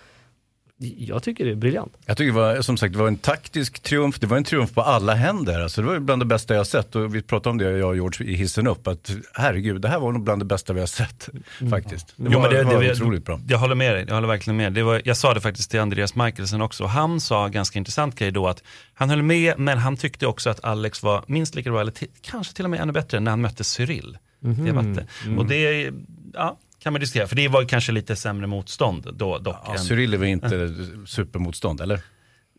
[0.96, 1.96] Jag tycker det är briljant.
[2.06, 4.20] Jag tycker det var, som sagt, det var en taktisk triumf.
[4.20, 5.60] Det var en triumf på alla händer.
[5.60, 6.96] Alltså, det var ju bland det bästa jag har sett.
[6.96, 8.86] Och vi pratade om det, jag och George, i hissen upp.
[8.86, 11.28] Att herregud, det här var nog bland det bästa vi har sett.
[11.70, 12.14] Faktiskt.
[12.16, 13.40] Det Jo, var, men det, det var det, otroligt bra.
[13.48, 14.72] Jag håller med dig, jag håller verkligen med.
[14.72, 16.84] Det var, jag sa det faktiskt till Andreas Michelsen också.
[16.84, 18.62] Han sa ganska intressant grej då att
[18.94, 22.54] han höll med, men han tyckte också att Alex var minst lika bra, eller kanske
[22.54, 24.18] till och med ännu bättre, när han mötte Cyril.
[24.42, 25.36] Det var det.
[25.36, 25.92] Och det
[26.34, 29.56] ja, kan man diskutera, för det var kanske lite sämre motstånd då dock.
[29.66, 30.74] Ja, än- Cyril är väl inte
[31.06, 32.00] supermotstånd, eller?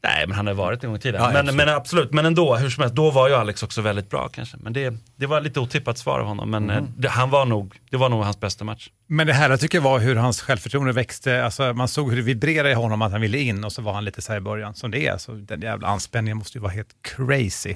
[0.03, 1.21] Nej, men han har varit en gång i tiden.
[1.21, 1.55] Ja, men, absolut.
[1.55, 4.57] men absolut, men ändå, hur som helst, då var ju Alex också väldigt bra kanske.
[4.57, 7.79] Men det, det var lite otippat svar av honom, men eh, det, han var nog,
[7.89, 8.89] det var nog hans bästa match.
[9.07, 11.45] Men det här tycker jag var hur hans självförtroende växte.
[11.45, 13.93] Alltså, man såg hur det vibrerade i honom att han ville in och så var
[13.93, 14.75] han lite så här i början.
[14.75, 17.73] Som det är, så den jävla anspänningen måste ju vara helt crazy.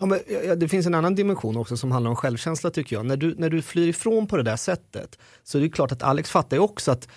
[0.00, 3.06] Ja, men, ja, det finns en annan dimension också som handlar om självkänsla tycker jag.
[3.06, 6.02] När du, när du flyr ifrån på det där sättet så är det klart att
[6.02, 7.08] Alex fattar ju också att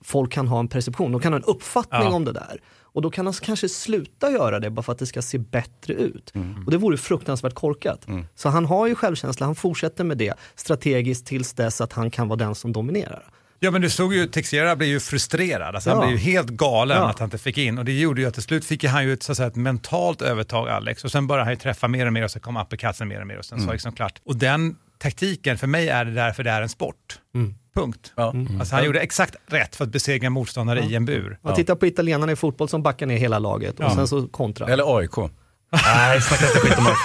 [0.00, 2.12] folk kan ha en perception, de kan ha en uppfattning Ja.
[2.14, 2.60] om det där.
[2.82, 5.92] Och då kan han kanske sluta göra det bara för att det ska se bättre
[5.94, 6.32] ut.
[6.66, 8.06] Och det vore fruktansvärt korkat.
[8.34, 12.28] Så han har ju självkänsla, han fortsätter med det strategiskt tills dess att han kan
[12.28, 13.24] vara den som dominerar.
[13.60, 15.74] Ja men du såg ju, Teixeira blev ju frustrerad.
[15.74, 16.06] Alltså, Han Ja.
[16.06, 17.08] blev ju helt galen Ja.
[17.10, 17.78] att han inte fick in.
[17.78, 19.56] Och det gjorde ju att till slut fick han ju ett, så att säga, ett
[19.56, 21.04] mentalt övertag, Alex.
[21.04, 23.26] Och sen började han ju träffa mer och mer och så kom uppercutsen mer och
[23.26, 24.20] mer och sen så var det liksom klart.
[24.24, 27.18] Och den taktiken, för mig är det därför det är en sport.
[27.74, 28.12] Punkt.
[28.16, 28.34] Ja.
[28.60, 31.38] Alltså han gjorde exakt rätt för att besegra motståndare i en bur.
[31.42, 34.66] Man tittar på italienarna i fotboll som backar ner hela laget och sen så kontra.
[34.66, 35.12] Eller AIK.
[35.70, 36.96] Nej, snacka inte skit om Mark.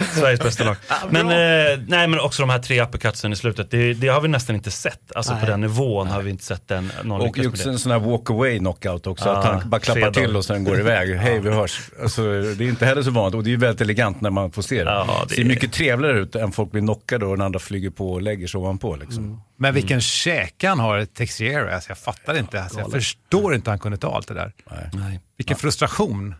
[0.14, 0.76] Sveriges bästa lag.
[1.10, 4.28] Men, eh, nej, men också de här tre uppercutsen i slutet, det, det har vi
[4.28, 5.12] nästan inte sett.
[5.16, 5.46] Alltså på Nej.
[5.46, 8.58] den nivån har vi inte sett den, någon Och också en sån här walk away
[8.58, 9.28] knockout också.
[9.28, 10.36] Ja, att han bara klappar till dagar.
[10.36, 11.16] och sen går iväg.
[11.18, 11.80] Hej, vi hörs.
[12.02, 14.62] Alltså, det är inte heller så vanligt och det är väldigt elegant när man får
[14.62, 14.90] se det.
[14.90, 17.90] Ja, det ser är- mycket trevligare ut än folk blir knockade och den andra flyger
[17.90, 18.96] på och lägger sig ovanpå.
[18.96, 19.42] Liksom.
[19.56, 21.74] Men vilken käke han har, Teixeira.
[21.74, 22.62] Alltså, jag fattar inte.
[22.62, 24.52] Alltså, jag förstår inte hur han kunde ta allt det där.
[24.92, 25.20] Nej.
[25.36, 26.34] Vilken frustration.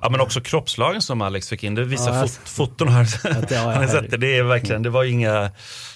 [0.00, 3.64] Ja men också kroppslagen som Alex fick in, det visar Ja, fot, foton här.
[3.74, 4.16] Har ni sett det?
[4.16, 5.50] Det är verkligen, det var inga,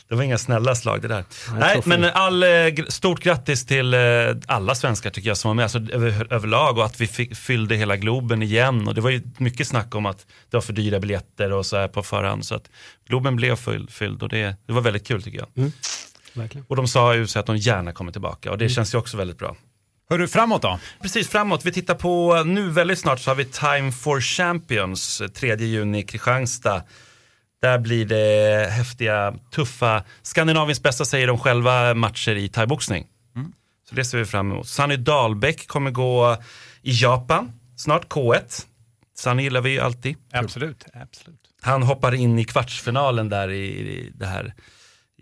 [0.09, 1.25] det var inga snälla slag det där.
[1.51, 2.49] Nej, Nej men all, eh,
[2.89, 4.01] stort grattis till eh,
[4.47, 7.77] alla svenskar tycker jag som var med, alltså, över, överlag och att vi fick, fyllde
[7.77, 8.89] hela Globen igen.
[8.89, 10.19] Och det var ju mycket snack om att
[10.51, 12.47] det var för dyra biljetter och så här på förhand.
[12.47, 12.71] Så att
[13.09, 15.71] Globen blev full, fylld och det, det var väldigt kul tycker jag.
[16.35, 16.67] Verkligen.
[16.69, 19.17] Och de sa ju så att de gärna kommer tillbaka och det känns ju också
[19.17, 19.57] väldigt bra.
[20.09, 20.79] Hör du framåt då?
[21.03, 25.29] Precis framåt, vi tittar på nu väldigt snart så har vi Time for Champions, eh,
[25.29, 26.83] 3 juni i Kristianstad.
[27.63, 33.07] Där blir det häftiga, tuffa, Skandinaviens bästa säger de själva, matcher i thaiboxning.
[33.89, 34.69] Så det ser vi fram emot.
[34.69, 36.37] Sunny Dahlbäck kommer gå
[36.83, 38.67] i Japan, snart K1.
[39.19, 40.17] Sunny gillar vi ju alltid.
[40.33, 41.41] Absolut, absolut.
[41.63, 44.55] Han hoppar in i kvartsfinalen där i, i det här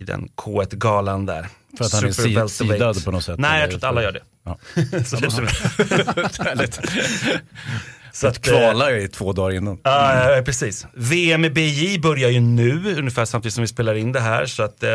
[0.00, 1.48] i den K1-galan där.
[1.78, 4.22] För att han är sidad på något sätt, Nej, jag tror att alla gör det.
[4.44, 4.58] Ja.
[5.04, 5.16] Så
[8.12, 9.80] så Att kvala i två dagar innan.
[9.82, 10.86] Ja, ja, precis.
[10.94, 14.46] VM i BJ börjar ju nu, ungefär samtidigt som vi spelar in det här.
[14.46, 14.90] Så att, eh,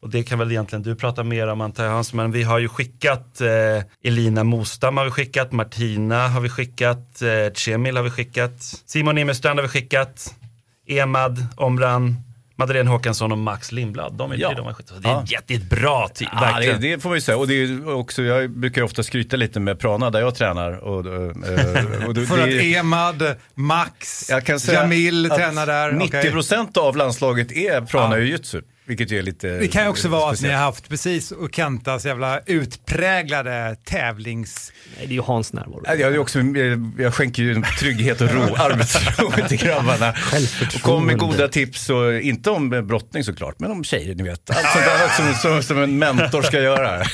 [0.00, 2.58] och det kan väl egentligen du prata mer om antar jag Hans, men vi har
[2.58, 3.48] ju skickat eh,
[4.04, 9.18] Elina Mostam har vi skickat, Martina har vi skickat, eh, Cemil har vi skickat, Simon
[9.18, 10.34] Immerstrand har vi skickat,
[10.86, 12.16] Emad, Omran,
[12.60, 14.12] Madeleine Håkansson och Max Lindblad.
[14.14, 14.48] De är Ja.
[14.54, 15.22] de Det är Ja.
[15.24, 17.36] ett jättebra team, Ja, det, det får man ju säga.
[17.38, 20.72] Och det är också, jag brukar ofta skryta lite med Prana där jag tränar.
[20.72, 25.92] Och, eh, och det, För det, att Emad, Max, jag kan säga Jamil tränar där.
[25.92, 28.22] 90% av landslaget är Prana Ja.
[28.22, 28.62] jujutsu.
[28.90, 31.54] Vilket ju är lite Det kan ju också vara att ni har haft precis och
[31.54, 34.72] Kentas jävla utpräglade tävlings...
[34.96, 35.82] Nej, det är ju Hans närvaro.
[35.86, 36.38] Ja, Jag, är också,
[36.98, 40.14] jag skänker ju trygghet och ro, arbetsro till grabbarna.
[40.74, 44.50] Och kommer med goda tips, och, inte om brottning såklart, men om tjejer ni vet.
[44.50, 47.04] Allt sånt där som, som, som en mentor ska göra.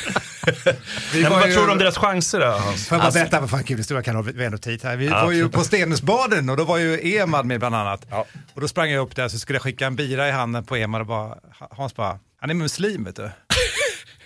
[1.13, 2.89] Vi Men var vad ju- tror du om deras chanser då Hans?
[2.89, 4.97] Får jag bara berätta vad fan kul historia kan ha tid här.
[4.97, 8.07] Vi var ju på Stenhusbaden och då var ju Emad med bland annat.
[8.55, 10.77] Och då sprang jag upp där så skulle jag skicka en bira i handen på
[10.77, 11.35] Emad och bara,
[11.71, 13.31] Hans bara, han är muslim vet du.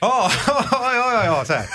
[0.02, 1.66] Ja, ja, ja, ja, så här.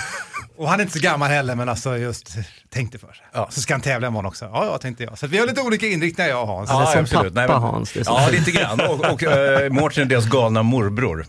[0.56, 2.28] Och han är inte så gammal heller men alltså just
[2.70, 3.26] tänkte för sig.
[3.32, 3.48] Ja.
[3.50, 4.44] Så ska han tävla imorgon också.
[4.44, 5.18] Ja, ja, tänkte jag.
[5.18, 6.70] Så att vi har lite olika inriktningar jag och Hans.
[6.70, 7.34] Ja, som absolut.
[7.34, 8.80] pappa, men- Hans, det är Ja, lite grann.
[8.80, 9.28] Och, och uh,
[9.70, 11.26] Mårten är deras galna morbror.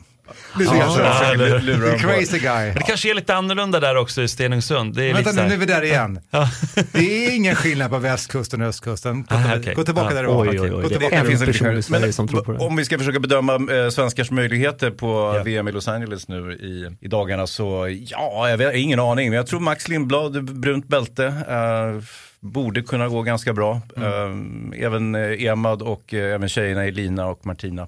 [0.60, 2.66] Lite grann Crazy guy.
[2.68, 4.96] Men det kanske är lite annorlunda där också i Stenungsund.
[4.96, 6.20] Det är Vänta lite nu, nu är vi där igen.
[6.32, 6.50] Ja.
[6.92, 9.24] Det är ingen skillnad på västkusten och östkusten.
[9.24, 9.74] Gå, Ah, tillbaka- okej.
[9.76, 10.16] gå tillbaka Ja.
[10.16, 10.42] där du var.
[10.48, 11.46] Oj, oj, oj, Gå det tillbaka är där en du var.
[11.46, 12.60] person i Sverige som tror på det.
[12.60, 17.06] Om vi ska försöka bedöma eh, svenskars möjligheter på VM i Los Angeles nu i,
[17.06, 19.30] i dagarna så, ja, jag har ingen aning.
[19.30, 22.04] Men jag tror Max Lindblad, brunt bälte, eh,
[22.40, 23.82] borde kunna gå ganska bra.
[23.98, 27.88] Eh, även eh, Emad och eh, även tjejerna Elina och Martina.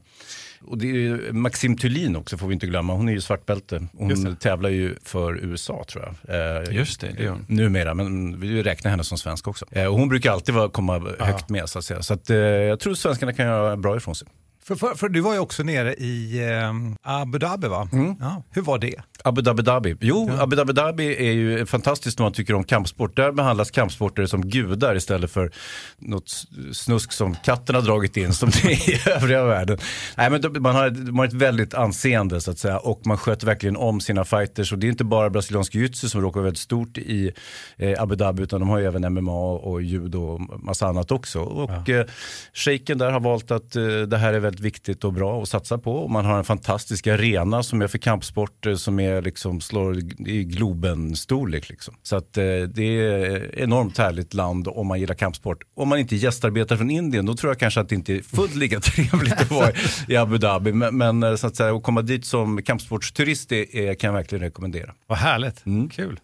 [0.62, 2.94] Och det är ju Maxim Thulin också får vi inte glömma.
[2.94, 3.88] Hon är ju svartbälte.
[3.98, 6.60] Hon tävlar ju för USA tror jag.
[6.68, 7.46] Eh, Just det, det gör hon.
[7.48, 9.66] Numera, men vi räknar henne som svensk också.
[9.72, 12.02] Eh, och hon brukar alltid vara, komma högt med så att säga.
[12.02, 14.28] Så att, eh, jag tror svenskarna kan göra bra ifrån sig.
[14.70, 17.90] För, för, för du var ju också nere i eh, Abu Dhabi va?
[18.20, 18.96] Ja, hur var det?
[19.24, 19.98] Abu Dhabi Dhabi.
[20.00, 23.16] Jo, Abu Dhabi Dhabi är ju fantastiskt om man tycker om kampsport.
[23.16, 25.52] Där behandlas kampsporter som gudar istället för
[25.98, 26.30] något
[26.74, 29.78] snusk som katten har dragit in som det är i övriga världen.
[30.18, 33.46] Nej, men man har, man har ett väldigt anseende så att säga och man sköter
[33.46, 34.72] verkligen om sina fighters.
[34.74, 37.32] Och det är inte bara brasiliansk jiu-jitsu som råkar vara väldigt stort i
[37.78, 41.40] eh, Abu Dhabi utan de har ju även MMA och judo och massa annat också.
[41.40, 42.06] Och eh,
[42.54, 45.78] shejken där har valt att eh, det här är väldigt viktigt och bra att satsa
[45.78, 45.96] på.
[45.96, 49.98] Och man har en fantastisk arena som är för kampsport eh, som är liksom slår
[50.28, 51.70] i Globen-storlek.
[51.70, 51.96] Liksom.
[52.04, 55.64] Så att eh, det är ett enormt härligt land om man gillar kampsport.
[55.76, 58.56] Om man inte gästarbetar från Indien då tror jag kanske att det inte är fullt
[58.56, 59.72] lika trevligt att vara
[60.08, 60.74] i Abu Dhabi.
[60.74, 64.16] Men, men eh, så att säga, att komma dit som kampsportsturist det är, kan jag
[64.16, 64.94] verkligen rekommendera.
[65.08, 66.20] Vad härligt, kul.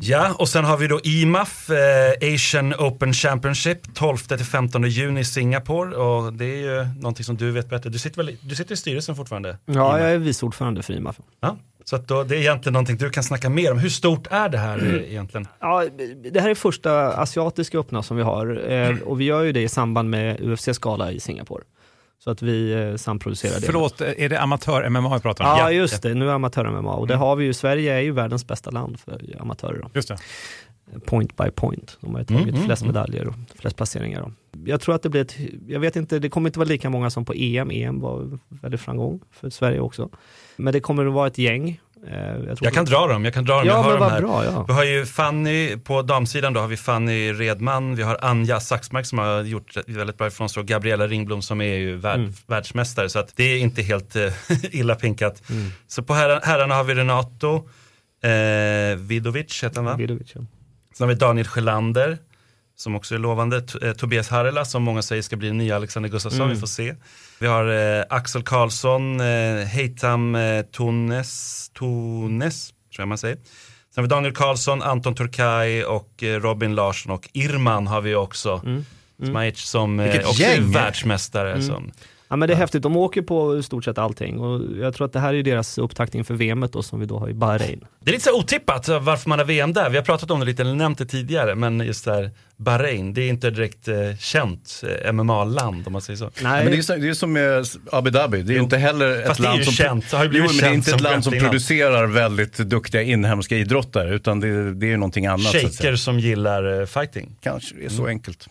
[0.00, 5.96] Ja, och sen har vi då IMAF, eh, Asian Open Championship, 12-15 juni i Singapore.
[5.96, 7.90] Och det är ju någonting som du vet bättre.
[7.90, 9.58] Du sitter, väl, i- du sitter i styrelsen fortfarande?
[9.66, 11.20] Ja, jag är vice ordförande för IMAF.
[11.40, 11.56] Ja.
[11.84, 13.78] Så att då, det är egentligen någonting du kan snacka mer om.
[13.78, 15.46] Hur stort är det här eh, egentligen?
[15.60, 15.84] Ja,
[16.32, 19.62] det här är första asiatiska öppna som vi har eh, och vi gör ju det
[19.62, 21.64] i samband med UFC-skala i Singapore.
[22.24, 23.66] Så att vi eh, samproducerar det.
[23.66, 25.58] Förlåt, är det amatör-MMA vi pratar om?
[25.58, 26.14] Ja, just det.
[26.14, 27.52] Nu är amatör-MMA och det har vi ju.
[27.54, 29.78] Sverige är ju världens bästa land för amatörer.
[29.82, 29.90] Då.
[29.94, 30.18] Just det.
[31.06, 31.98] Point by point.
[32.00, 34.20] De har ju tagit flest medaljer och flest placeringar.
[34.20, 34.32] Då.
[34.66, 35.36] Jag tror att det blir ett,
[35.68, 37.70] jag vet inte, det kommer inte vara lika många som på EM.
[37.70, 40.10] EM var väldigt framgång för Sverige också.
[40.56, 41.80] Men det kommer att vara ett gäng.
[42.06, 43.66] Eh, Jag, Jag kan dra dem, jag kan dra dem.
[43.66, 44.20] Ja, jag har dem här.
[44.20, 44.64] bra, ja.
[44.68, 49.06] Vi har ju Fanny, på damsidan då har vi Fanny Redman, vi har Anja Saxmark
[49.06, 52.32] som har gjort väldigt bra ifrån sig och Gabriella Ringblom som är ju värld, Mm.
[52.46, 53.08] världsmästare.
[53.08, 54.32] Så att det är inte helt eh,
[54.70, 55.42] illa pinkat.
[55.86, 57.68] Så på herra, herrarna har vi Renato
[58.22, 59.96] eh, Vidovic, heter han va?
[59.96, 60.40] Vidovic, ja.
[60.98, 62.18] Sen har vi Daniel Sjölander,
[62.76, 63.60] som också är lovande.
[63.62, 66.66] T- eh, Tobias Harrela, som många säger ska bli den nya Alexander Gustafsson, vi får
[66.66, 66.94] se.
[67.38, 73.36] Vi har eh, Axel Karlsson, eh, Heitam eh, Tones, Tones, tror jag man säger.
[73.36, 73.42] Sen
[73.96, 78.62] har vi Daniel Karlsson, Anton Turkay och eh, Robin Larsson och Irman har vi också.
[79.26, 80.72] Smajic som eh, också är gäng!
[80.72, 81.62] världsmästare.
[81.62, 81.90] Som,
[82.30, 85.06] Ja men det är häftigt, de åker på i stort sett allting och jag tror
[85.06, 87.84] att det här är deras upptaktning för VMet då som vi då har i Bahrain.
[88.04, 89.90] Det är lite så otippat varför man har VM där.
[89.90, 93.22] Vi har pratat om det lite, eller nämnt det tidigare, men just där Bahrain, det
[93.22, 96.30] är inte direkt eh, känt eh, MMA-land om man säger så.
[96.42, 98.76] Nej, Men det, är, så- det är som med Abu Dhabi, det är ju inte
[98.76, 100.90] heller Fast ett land som, känt, det har ju blivit jo, men det är inte
[100.94, 101.44] ett land som innan.
[101.48, 105.40] producerar väldigt duktiga inhemska idrottare, utan det, det är ju någonting annat.
[105.42, 105.70] Så att säga.
[105.70, 107.36] Shaker som gillar eh, fighting.
[107.42, 108.48] Kanske det är så enkelt.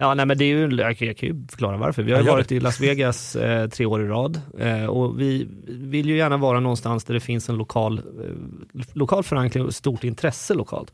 [0.00, 2.02] Ja, nej, men det är ju, jag, kan- jag kan ju förklara varför.
[2.02, 2.54] Vi har ju varit det.
[2.54, 6.60] i Las Vegas eh, tre år i rad eh, och vi vill ju gärna vara
[6.60, 10.92] någonstans där det finns en lokal, eh, lokal förankring och stort intresse lokalt.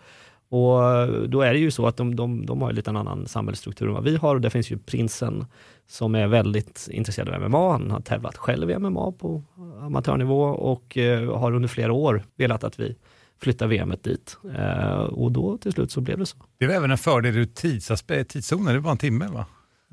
[0.48, 3.26] Och eh, då är det ju så att de, de, de har lite en annan
[3.26, 5.44] samhällsstruktur än vad vi har och där finns ju prinsen
[5.86, 7.72] som är väldigt intresserad av MMA.
[7.72, 9.42] Han har tävlat själv i MMA på
[9.80, 12.96] amatörnivå och eh, har under flera år velat att vi
[13.44, 14.36] flyttar VM dit.
[14.58, 16.36] Eh, och då till slut så blev det så.
[16.58, 19.46] Det är väl även en fördel ur tidsaspekt, tidszonen, det bara en timme va?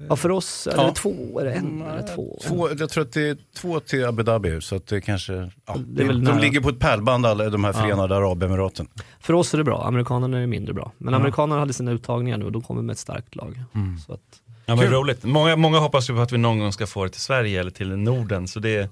[0.09, 0.83] Ja, för oss är Ja.
[0.87, 2.39] det två, är det en eller två?
[2.47, 5.33] Två, jag tror att det är två till Abu Dhabi, så att det kanske,
[5.65, 6.39] ja, Det de nära.
[6.39, 8.87] ligger på ett pärlband alla de här förenade arabemiraten.
[9.19, 10.91] För oss är det bra, amerikanerna är mindre bra.
[10.97, 13.63] Men amerikanerna hade sina uttagningar nu och de kommer med ett starkt lag.
[14.07, 14.21] Så att,
[14.65, 15.23] Ja, men roligt.
[15.23, 17.71] Många, många hoppas ju på att vi någon gång ska få det till Sverige eller
[17.71, 18.89] till Norden, så det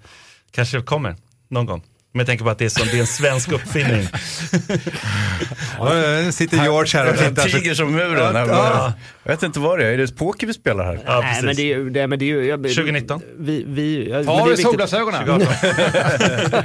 [0.51, 1.15] kanske kommer
[1.47, 1.83] någon gång.
[2.11, 4.07] Men jag tänker på att det är, som, det är en svensk uppfinning.
[5.77, 7.49] Ja, nu sitter George här och tittar.
[7.49, 8.33] tiger som muren.
[8.33, 8.93] men
[9.23, 10.99] Jag vet inte vad det är, är det poker vi spelar här?
[11.05, 11.89] Ja, nej, men det är ju...
[11.89, 13.21] Det, men det jag, 2019.
[13.37, 15.41] Vi, vi, ja, Ta är du viktigt- solglasögonen?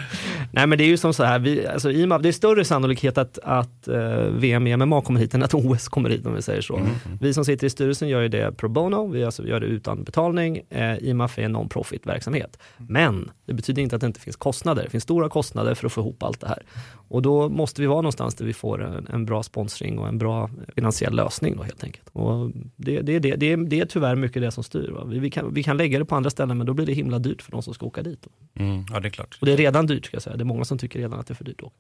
[0.53, 2.33] Nej men det är ju som så här, vi, alltså, i och med, det är
[2.33, 6.27] större sannolikhet att, att eh, VM i MMA kommer hit än att OS kommer hit
[6.27, 6.81] om vi säger så.
[7.21, 10.05] Vi som sitter i styrelsen gör ju det pro bono, vi alltså gör det utan
[10.05, 10.61] betalning.
[10.71, 12.59] Eh, IMAF är en non-profit verksamhet.
[12.77, 14.85] Men det betyder inte att det inte finns kostnader.
[14.85, 16.63] Det finns stora kostnader för att få ihop allt det här.
[17.15, 20.19] Och då måste vi vara någonstans där vi får en, en bra sponsring och en
[20.19, 22.09] bra finansiell lösning då helt enkelt.
[22.13, 25.05] Och det, det, det, det, är, det är tyvärr mycket det som styr.
[25.07, 27.19] Vi, vi, kan, vi kan lägga det på andra ställen men då blir det himla
[27.19, 28.23] dyrt för de som ska åka dit.
[28.23, 28.63] Då.
[28.63, 29.39] Mm, ja, det är klart.
[29.41, 30.37] Och det är redan dyrt ska jag säga.
[30.37, 31.77] Det är många som tycker redan att det är för dyrt att åka.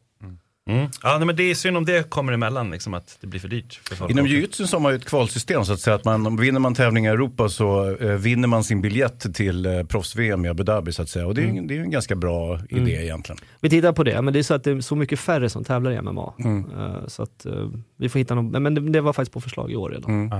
[0.70, 0.86] Mm.
[1.02, 3.48] Ja, nej, men det är synd om det kommer emellan, liksom, att det blir för
[3.48, 4.10] dyrt för folk.
[4.10, 6.74] Inom jujutsu så har man ju ett kvalsystem så att säga att man, vinner man
[6.74, 10.92] tävlingar i Europa så eh, vinner man sin biljett till eh, proffs-VM i Abu Dhabi
[10.92, 11.26] så att säga.
[11.26, 13.38] Och det är, ju- det är en ganska bra idé egentligen.
[13.60, 15.64] Vi tittar på det, men det är så att det är så mycket färre som
[15.64, 16.34] tävlar i MMA.
[16.38, 16.64] Mm.
[16.78, 19.72] Eh, Så att eh, vi får hitta någon, men det, det var faktiskt på förslag
[19.72, 20.32] i år redan.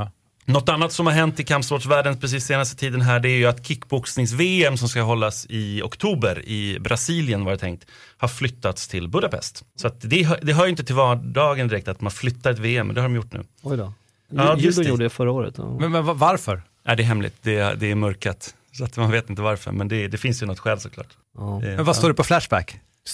[0.47, 3.67] Något annat som har hänt i kampsportsvärlden precis senaste tiden här, det är ju att
[3.67, 7.87] kickboxnings-VM som ska hållas i oktober i Brasilien var det tänkt,
[8.19, 9.65] har flyttats till Budapest.
[9.77, 12.87] Så att det, det hör ju inte till vardagen direkt att man flyttar ett VM,
[12.87, 13.45] men det har de gjort nu.
[13.63, 13.93] Oj då.
[14.31, 14.63] Ja, det.
[14.89, 15.55] gjorde det förra året.
[15.59, 15.77] Ja.
[15.81, 16.63] Men, men va- varför?
[16.87, 18.55] Nej, det är hemligt, det, är- det är mörkat.
[18.73, 21.09] Så att man vet inte varför, men det, det finns ju något skäl såklart.
[21.39, 21.61] Ja.
[21.63, 22.81] Det, Men vad står det på Flashback?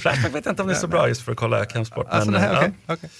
[0.00, 2.06] Flashback vet jag inte om det är så bra just för att kolla kampsport.
[2.08, 3.10] Alltså, men, det här, eh, okej.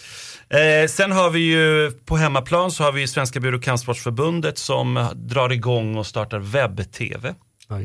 [0.54, 5.08] Eh, sen har vi ju på hemmaplan så har vi ju Svenska och Kampsportsförbundet som
[5.14, 7.34] drar igång och startar webb-tv.
[7.68, 7.78] Ja,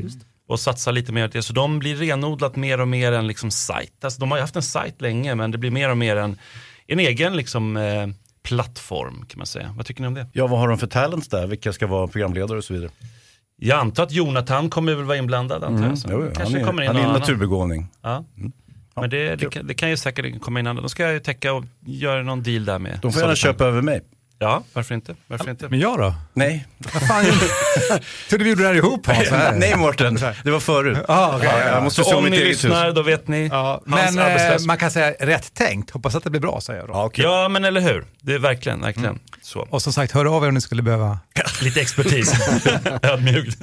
[0.47, 1.43] och satsar lite mer på det.
[1.43, 4.03] Så de blir renodlat mer och mer en liksom sajt.
[4.03, 6.37] Alltså, de har ju haft en sajt länge men det blir mer och mer en,
[6.87, 8.07] en egen liksom, eh,
[8.43, 9.73] plattform kan man säga.
[9.77, 10.27] Vad tycker ni om det?
[10.33, 11.47] Ja, vad har de för talents där?
[11.47, 12.89] Vilka ska vara programledare och så vidare?
[13.57, 15.97] Jag antar att Jonathan kommer väl vara inblandad antar jag.
[15.97, 17.87] Så Jo, jo, han kanske är, kommer in han är en naturbegåvning.
[18.01, 18.25] Ja.
[19.01, 20.81] Men det, det, kan, det kan ju säkert komma in andra.
[20.81, 22.99] De ska ju täcka och göra någon deal där med.
[23.01, 24.01] De får gärna köpa över mig.
[24.39, 25.15] Ja, varför inte?
[25.27, 25.69] Varför inte?
[25.69, 26.13] Men jag då?
[26.33, 27.39] Nej, Vad fan gjorde
[28.29, 29.27] Trodde vi gjorde det här ihop Hans.
[29.27, 29.51] så här.
[29.55, 30.97] nej Mårten, det var förut.
[31.07, 31.67] Ah, okej, Ja, ja.
[31.67, 32.95] jag måste Så om ni lyssnar, hus.
[32.95, 33.47] då vet ni.
[33.47, 34.65] Ja, Hans men eh, arbetslös.
[34.65, 35.91] man kan säga rätt tänkt.
[35.91, 36.93] Hoppas att det blir bra säger jag då.
[36.93, 37.25] Ja, okej.
[37.25, 38.05] Ja, men eller hur?
[38.21, 39.19] Det är verkligen, verkligen Mm.
[39.41, 39.67] så.
[39.69, 41.19] Och som sagt, hör av er om ni skulle behöva.
[41.61, 42.33] Lite expertis.
[43.01, 43.57] Ödmjukt.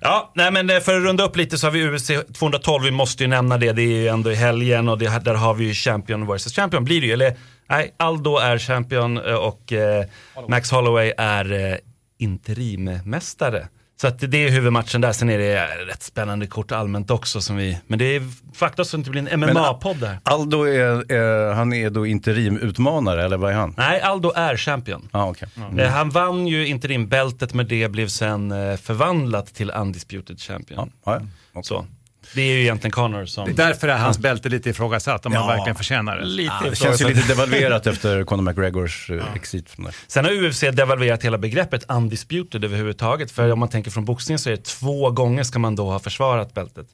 [0.00, 0.32] Ja.
[0.34, 3.22] nej men eh, för att runda upp lite så har vi UFC 212, vi måste
[3.24, 5.74] ju nämna det, det är ju ändå i helgen och det, där har vi ju
[5.74, 7.12] champion versus champion blir det ju.
[7.12, 7.36] Eller
[7.72, 10.04] nej, Aldo är champion eh, och eh,
[10.48, 11.76] Max Holloway är eh,
[12.18, 13.68] interimmästare.
[14.00, 17.56] Så att det är huvudmatchen där, sen är det rätt spännande kort allmänt också som
[17.56, 18.22] vi, men det är
[18.54, 20.18] fakta det inte blir en MMA-podd där.
[20.22, 23.74] Aldo är, är, han är då interimutmanare, eller vad är han?
[23.76, 25.08] Nej, Aldo är champion.
[25.12, 25.48] Ja, okej.
[25.78, 30.92] Eh, Han vann ju interimbältet men det blev sen eh, förvandlat till undisputed champion.
[31.04, 31.20] Ja,
[31.54, 31.62] ja.
[31.62, 31.86] Så.
[32.34, 33.44] Det är ju egentligen Connor som...
[33.44, 35.48] Det är därför är hans bälte lite ifrågasatt, om han Ja.
[35.56, 36.24] verkligen förtjänar det.
[36.24, 39.70] Lite Det känns ju lite devalverat efter Conor McGregors uh, exit.
[39.70, 39.92] från det.
[40.06, 43.30] Sen har UFC devalverat hela begreppet undisputed överhuvudtaget.
[43.30, 45.98] För om man tänker från boxningen så är det två gånger ska man då ha
[45.98, 46.86] försvarat bältet.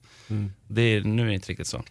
[0.69, 1.83] Det är, nu är det inte riktigt så.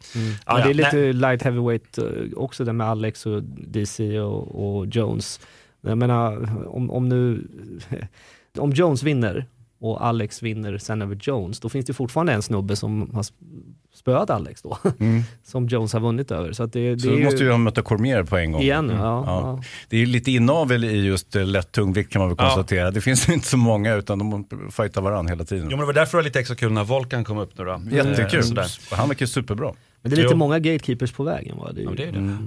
[0.45, 1.13] Ja, det är lite nej.
[1.13, 5.39] light heavyweight eh, också där med Alex och DC och, och Jones.
[5.82, 7.47] Jag menar, om, om nu,
[8.58, 9.45] om Jones vinner
[9.80, 13.26] och Alex vinner sen över Jones, då finns det fortfarande en snubbe som har
[13.96, 14.78] spöat Alex då.
[15.44, 16.52] som Jones har vunnit över.
[16.54, 17.00] Så, att det, det Mm.
[17.00, 18.62] Så är då måste ju han möta Cormier på en gång.
[18.62, 18.96] Igen, ja.
[18.98, 19.24] Ja.
[19.28, 19.63] ja.
[19.90, 22.46] Det är lite inavel i just eh, lätt tungvikt kan man väl Ja.
[22.46, 22.92] konstatera.
[22.92, 25.63] Det finns inte så många utan de fightar varandra hela tiden.
[25.63, 27.66] Jo men det var därför det var lite extra kul när Volkan kom upp nu
[27.66, 27.82] då.
[27.92, 28.44] Jättekul.
[28.44, 28.68] Sådär.
[28.92, 29.74] Han verkar superbra.
[30.02, 30.38] Men det är lite Jo.
[30.38, 31.58] många gatekeepers på vägen.
[31.58, 31.72] Va?
[31.74, 32.38] Det är, Ja, det är det.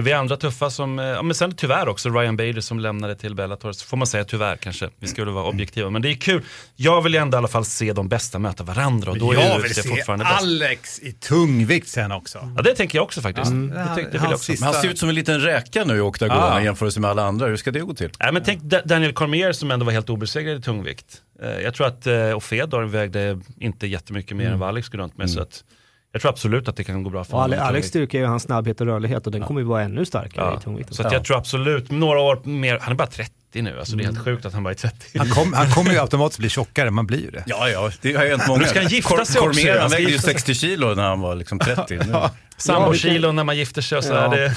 [0.00, 0.04] Mm.
[0.04, 2.78] Men vi är andra tuffa som, eh, ja men sen tyvärr också Ryan Bader som
[2.80, 3.72] lämnade till Bellator.
[3.72, 5.90] Så får man säga tyvär kanske, vi skulle vara objektiva.
[5.90, 6.42] Men det är kul.
[6.76, 9.36] Jag vill ju ändå i alla fall se de bästa möta varandra och då är
[9.36, 10.42] jag UFC vill se fortfarande bäst.
[10.42, 12.52] Alex i tungvikt sen också.
[12.56, 13.50] Ja det tänker jag också faktiskt.
[13.50, 13.68] Mm.
[13.68, 14.64] Det, det vill jag Hans också.
[14.64, 16.60] han ser ut som en liten räka nu i oktagonen Ja.
[16.60, 17.46] i jämförelse med alla andra.
[17.46, 18.10] Hur ska det gå till?
[18.20, 21.22] Nej, men tänk Da- Daniel Cormier som ändå var helt obesegrad i tungvikt.
[21.42, 24.98] Eh, Jag tror att, eh, och Fedor vägde inte jättemycket mer än vad Alex går
[24.98, 25.30] runt med.
[25.30, 25.64] Så att,
[26.12, 27.58] jag tror absolut att det kan gå bra för honom.
[27.60, 30.44] Alex styrka är ju hans snabbhet och rörlighet och den kommer ju vara ännu starkare
[30.52, 30.58] Ja.
[30.58, 30.94] i tungvikten.
[30.94, 34.06] Så jag tror absolut, några år mer, han är bara 30 nu, alltså det är
[34.06, 35.18] helt sjukt att han bara är 30.
[35.18, 37.44] Han, kom, han kommer ju automatiskt bli tjockare, man blir ju det.
[37.46, 38.60] Ja, ja, det har hänt många.
[38.60, 39.60] Nu ska han gifta sig också.
[39.80, 40.32] Han vägde ju gifta sig.
[40.34, 41.98] 60 kilo när han var liksom 30.
[42.06, 42.14] Nu.
[42.56, 44.28] Sambokilon när man gifter sig och så Ja.
[44.28, 44.54] det...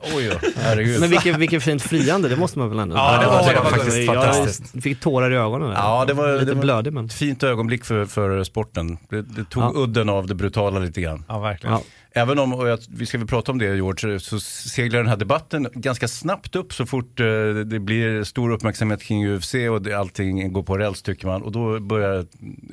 [0.14, 1.00] Oj herregud.
[1.00, 3.70] Men vilket, vilket fint friande, det måste man väl ändå Ja, det var- det var
[3.70, 4.62] faktiskt jag, fantastiskt.
[4.74, 5.68] Jag fick tårar i ögonen.
[5.68, 5.76] Där.
[5.76, 7.06] Ja, det var, Lite det var blödig men.
[7.06, 8.98] ett fint ögonblick för, för sporten.
[9.10, 9.72] Det, det tog Ja.
[9.74, 11.24] udden av det brutala lite grann.
[11.28, 11.74] Ja, verkligen.
[11.74, 11.82] Ja.
[12.12, 15.16] Även om, och jag, vi ska väl prata om det George, så seglar den här
[15.16, 17.26] debatten ganska snabbt upp så fort eh,
[17.66, 21.42] det blir stor uppmärksamhet kring UFC och det, allting går på räls tycker man.
[21.42, 22.26] Och då börjar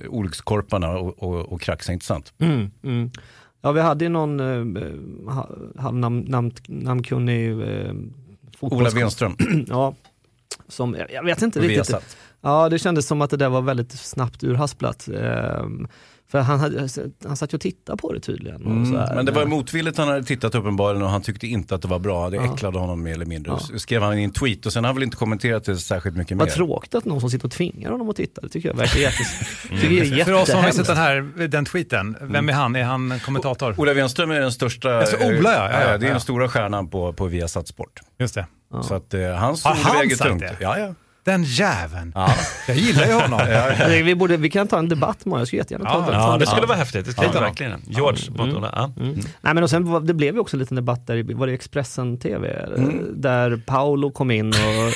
[0.09, 2.33] olyckskorparna och, och, och kraxa, inte sant?
[2.39, 3.11] Mm, mm.
[3.61, 7.95] Ja, vi hade ju någon eh, ha- halvnamn, namn, namnkunnig eh, Ola
[8.59, 9.35] fotbolls- Wenström,
[9.67, 9.95] Ja,
[10.67, 11.77] som, jag, jag vet inte riktigt.
[11.77, 12.17] Viasat.
[12.41, 15.07] Ja, det kändes som att det där var väldigt snabbt urhasplat.
[15.07, 15.87] Ehm,
[16.31, 16.87] för han, hade,
[17.25, 18.55] han satt ju och tittade på det tydligen.
[18.81, 19.03] Och så här.
[19.03, 21.87] Mm, Men det var motvilligt han hade tittat uppenbarligen och han tyckte inte att det
[21.87, 22.29] var bra.
[22.29, 22.53] Det Ja.
[22.53, 23.51] äcklade honom mer eller mindre.
[23.71, 23.77] Ja.
[23.79, 26.37] Skrev han i en tweet och sen har han väl inte kommenterat det särskilt mycket
[26.37, 26.53] Vad mer.
[26.55, 28.41] tråkigt att någon som sitter och tvingar honom att titta.
[28.41, 29.17] Det tycker jag verkar jätte,
[29.69, 32.75] tycker jag är För oss som har sett den här den tweeten, vem är han?
[32.75, 33.75] Är han en kommentator?
[33.77, 36.11] Ola Wenström är den största, Alltså, Ola, ja, ja, ja, det är ja.
[36.11, 37.99] den stora stjärnan på, på Viasat Sport.
[38.19, 38.45] Just det.
[38.83, 40.41] Så att eh, hans Har ord han väger sagt tungt.
[40.41, 40.57] det?
[40.59, 40.93] Ja, ja.
[41.27, 42.13] Den jäveln.
[42.67, 43.41] Jag gillar ju honom.
[43.89, 46.25] Vi, borde, vi kan ta en debatt med Jag skulle jättegärna ta, Ja, ta Ja,
[46.25, 46.49] en det debatt.
[46.55, 47.05] skulle vara häftigt.
[47.05, 47.39] Det skulle Ja.
[47.39, 47.81] verkligen.
[47.87, 48.71] George mot Ola.
[48.75, 48.91] Ja.
[49.41, 52.19] Nej men och sen det blev ju också en liten debatt där, var det Expressen
[52.19, 52.47] TV?
[52.77, 52.83] eh,
[53.15, 54.93] Där Paolo kom in och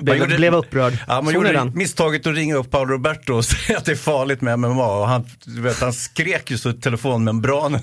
[0.02, 0.98] blev, gjorde- blev upprörd.
[1.08, 1.72] Ja, man Såg gjorde den?
[1.74, 4.86] misstaget att ringa upp Paolo Roberto och säga att det är farligt med MMA.
[5.00, 7.80] Och han, vet, han skrek ju så telefonmembranen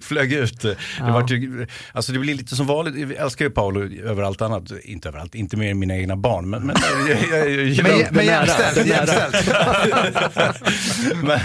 [0.00, 0.60] flög ut.
[0.60, 1.12] Det, Ja.
[1.12, 4.62] var ju, alltså det blir lite som vanligt, jag älskar ju Paolo över allt annat.
[4.84, 6.50] Inte överallt, inte mer än mina egna barn.
[6.50, 6.76] Men, men
[7.08, 8.86] jag, jag, Men, jämställt.
[11.24, 11.38] Men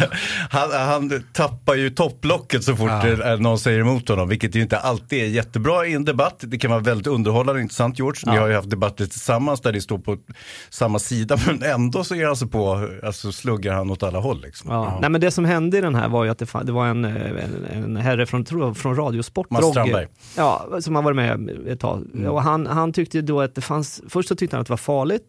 [0.49, 3.35] han, han tappar ju topplocket så fort Ja.
[3.35, 6.35] någon säger emot honom, vilket ju inte alltid är jättebra i en debatt.
[6.39, 8.21] Det kan vara väldigt underhållande och intressant George.
[8.25, 8.41] Ni Ja.
[8.41, 10.17] har ju haft debatter tillsammans där det står på
[10.69, 14.41] samma sida, men ändå så är han så på, alltså sluggar han åt alla håll
[14.41, 14.71] liksom.
[14.71, 14.97] Ja.
[15.01, 17.05] Nej men det som hände i den här var ju att det, det var en,
[17.05, 19.69] eh, en, en herre från, från Radiosport, Mats.
[19.69, 20.07] Strandberg.
[20.37, 22.03] Ja, som har varit med ett tag.
[22.27, 24.77] Och han, han tyckte då att det fanns, först så tyckte han att det var
[24.77, 25.26] farligt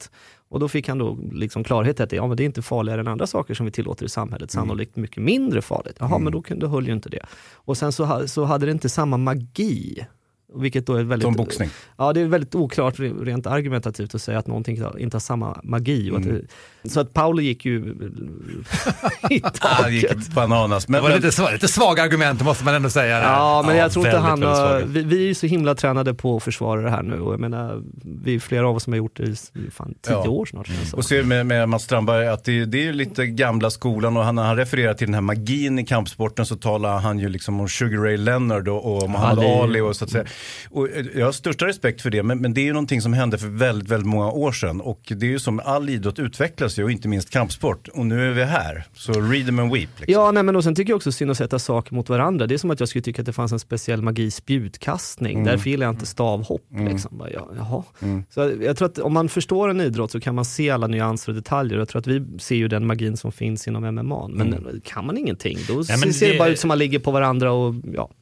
[0.49, 3.01] och då fick han då liksom klarhet i att ja, men det är inte farligare
[3.01, 5.97] än andra saker som vi tillåter i samhället, sannolikt mycket mindre farligt.
[6.01, 7.27] Jaha, men då, kunde- då höll ju inte det.
[7.55, 10.07] Och sen så, så hade det inte samma magi.
[10.55, 11.71] Vilket då är väldigt, Som boxning.
[11.97, 16.11] Ja, det är väldigt oklart rent argumentativt att säga att någonting inte har samma magi.
[16.11, 16.43] Och att Mm.
[16.83, 17.79] det, så att Paolo gick ju
[19.31, 19.93] i Han taket.
[19.93, 20.89] gick bananas.
[20.89, 23.23] Men, Det var lite, sva- lite svaga argument måste man ändå säga.
[23.23, 25.75] Ja, men Ja, jag tror inte han väldigt har, vi, vi är ju så himla
[25.75, 27.83] tränade på att försvara det här nu och jag menar,
[28.25, 30.29] vi är flera av oss som har gjort det i fan, tio Ja.
[30.31, 30.67] år snart.
[30.67, 30.99] som.
[30.99, 34.25] Och så med, med Mats Strandberg att det, det är ju lite gamla skolan och
[34.25, 37.61] han, när han refererar till den här magin i kampsporten så talar han ju liksom
[37.61, 40.25] om Sugar Ray Leonard och, och Muhammad är- Ali och så att säga.
[40.71, 43.13] Och eh, jag har största respekt för det men, men det är ju någonting som
[43.13, 46.79] hände för väldigt, väldigt många år sedan och det är ju som all idrott utvecklas
[46.79, 48.85] ju och inte minst kampsport och nu är vi här.
[48.95, 49.89] Så read them and weep.
[50.01, 50.13] Liksom.
[50.13, 52.47] Ja, nej, men och sen tycker jag också synd att sätta saker mot varandra.
[52.47, 55.33] Det är som att jag skulle tycka att det fanns en speciell magi i spjutkastning.
[55.35, 55.45] Mm.
[55.47, 56.63] Därför gillar jag inte stavhopp.
[56.91, 57.19] Liksom.
[57.19, 57.83] Bara, ja, jaha.
[58.31, 61.29] Så jag, tror att om man förstår en idrott så kan man se alla nyanser
[61.33, 61.79] och detaljer.
[61.79, 64.29] Jag tror att vi ser ju den magin som finns inom MMA.
[64.29, 64.81] Men Mm.
[64.85, 67.53] kan man ingenting, då Nej, ser det det- bara ut som man ligger på varandra
[67.53, 68.11] och ja.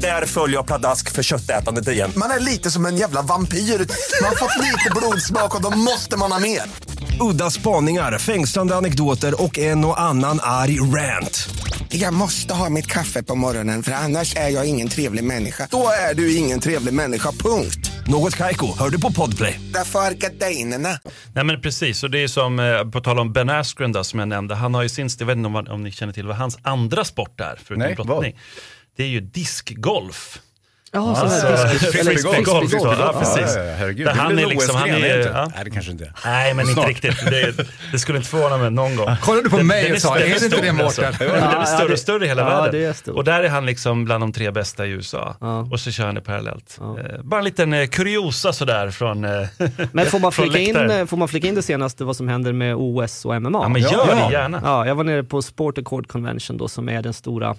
[0.00, 2.12] Där följer jag pladask för köttätandet igen.
[2.16, 3.58] Man är lite som en jävla vampyr.
[3.58, 6.62] Man har fått lite blodsmak och då måste man ha mer.
[7.20, 11.48] Udda spaningar, fängslande anekdoter och en och annan arg rant.
[11.88, 15.68] Jag måste ha mitt kaffe på morgonen för annars är jag ingen trevlig människa.
[15.70, 17.90] Då är du ingen trevlig människa, punkt.
[18.06, 19.60] Något Kaiko, hör du på Podplay.
[19.74, 20.98] Därför är gardinerna.
[21.34, 24.18] Nej men precis, och det är som, eh, på tal om Ben Askren då, som
[24.18, 26.36] jag nämnde, han har ju sin, jag vet inte om, om ni känner till vad
[26.36, 28.36] hans andra sport är, förutom Nej, brottning.
[28.96, 30.40] Det är ju diskgolf.
[30.96, 33.18] Ja, så Alltså, eller frisbeegolf, ja, ja.
[33.20, 33.56] precis.
[33.56, 34.06] Ja, herregud.
[34.06, 35.30] Där Det han är liksom, han är, inte?
[35.34, 35.50] ja.
[35.54, 36.12] Nej, det kanske inte är.
[36.24, 36.88] Nej, men inte Snart.
[36.88, 37.24] riktigt.
[37.30, 37.54] Det,
[37.92, 39.16] det skulle inte förvåna mig någon gång.
[39.22, 40.86] Kollar du på Den- mig och sa, är det inte det, Mårten?
[41.06, 41.24] alltså.
[41.24, 42.80] Ja, Den är större och större i hela ja, världen.
[42.80, 43.14] det är stort.
[43.16, 45.36] Och där är han liksom bland de tre bästa i USA.
[45.40, 45.58] Ja.
[45.72, 46.76] Och så kör han det parallellt.
[46.80, 46.98] Ja.
[47.00, 49.24] Eh, bara en liten eh, kuriosa sådär från...
[49.24, 49.30] Eh,
[49.92, 52.28] Men får man, från flika in, eh, får man flika in det senaste, vad som
[52.28, 53.58] händer med OS och MMA?
[53.62, 54.26] Ja, men gör Ja.
[54.28, 54.60] det gärna.
[54.64, 57.54] Ja, jag var nere på Sport Accord Convention då, som är den stora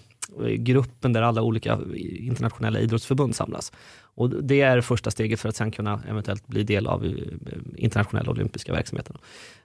[0.57, 3.71] gruppen där alla olika internationella idrottsförbund samlas.
[4.15, 7.11] Och det är första steget för att sen kunna eventuellt bli del av eh,
[7.75, 9.17] internationella olympiska verksamheten.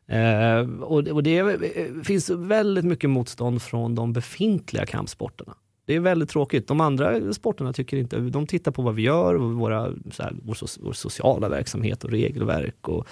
[0.06, 5.54] Eh, och och det är, eh, finns väldigt mycket motstånd från de befintliga kampsporterna.
[5.86, 6.68] Det är väldigt tråkigt.
[6.68, 10.36] De andra sporterna tycker inte, de tittar på vad vi gör, och våra, så här,
[10.42, 12.88] vår, so- vår sociala verksamhet och regelverk.
[12.88, 13.06] Och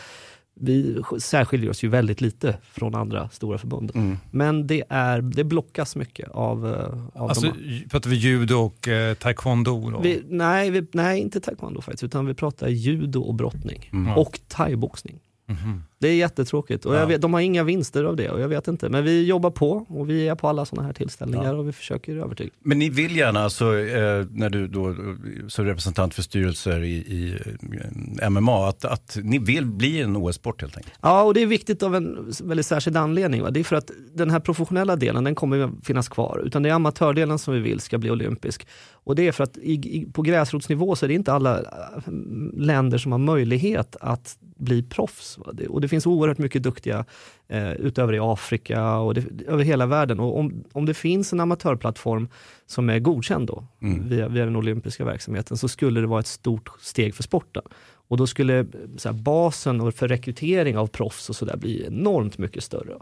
[0.60, 3.92] vi särskiljer oss ju väldigt lite från andra stora förbund.
[4.30, 8.88] Men det, är, det blockas mycket av, eh, av Alltså, de pratar vi judo och
[8.88, 10.00] eh, taekwondo då?
[10.00, 13.90] vi, nej, vi, nej, inte taekwondo faktiskt, utan vi pratar judo och brottning.
[14.16, 15.18] Och thaiboxning.
[15.48, 15.82] Mhm.
[15.98, 18.68] Det är jättetråkigt och jag vet, de har inga vinster av det och jag vet
[18.68, 18.88] inte.
[18.88, 22.16] Men vi jobbar på och vi är på alla sådana här tillställningar och vi försöker
[22.16, 22.50] övertyga.
[22.62, 24.94] Men ni vill gärna, alltså, eh, när du då eh,
[25.48, 27.38] som representant för styrelser i, i
[28.22, 30.94] eh, MMA, att, att ni vill bli en OS-sport helt enkelt?
[31.00, 33.42] Ja, och det är viktigt av en väldigt särskild anledning.
[33.42, 33.50] Va?
[33.50, 36.42] Det är för att den här professionella delen, den kommer finnas kvar.
[36.44, 38.66] Utan det är amatördelen som vi vill ska bli olympisk.
[38.90, 41.64] Och det är för att i, i, på gräsrotsnivå så är det inte alla äh,
[42.52, 45.38] länder som har möjlighet att bli proffs.
[45.68, 47.04] Och det finns oerhört mycket duktiga
[47.48, 50.20] eh, utövare i Afrika och det, över hela världen.
[50.20, 52.28] Och om, om det finns en amatörplattform
[52.66, 53.66] som är godkänd då,
[54.08, 57.62] via, via den olympiska verksamheten, så skulle det vara ett stort steg för sporten.
[58.08, 62.64] Och då skulle så här, basen för rekrytering av proffs och sådär bli enormt mycket
[62.64, 62.94] större.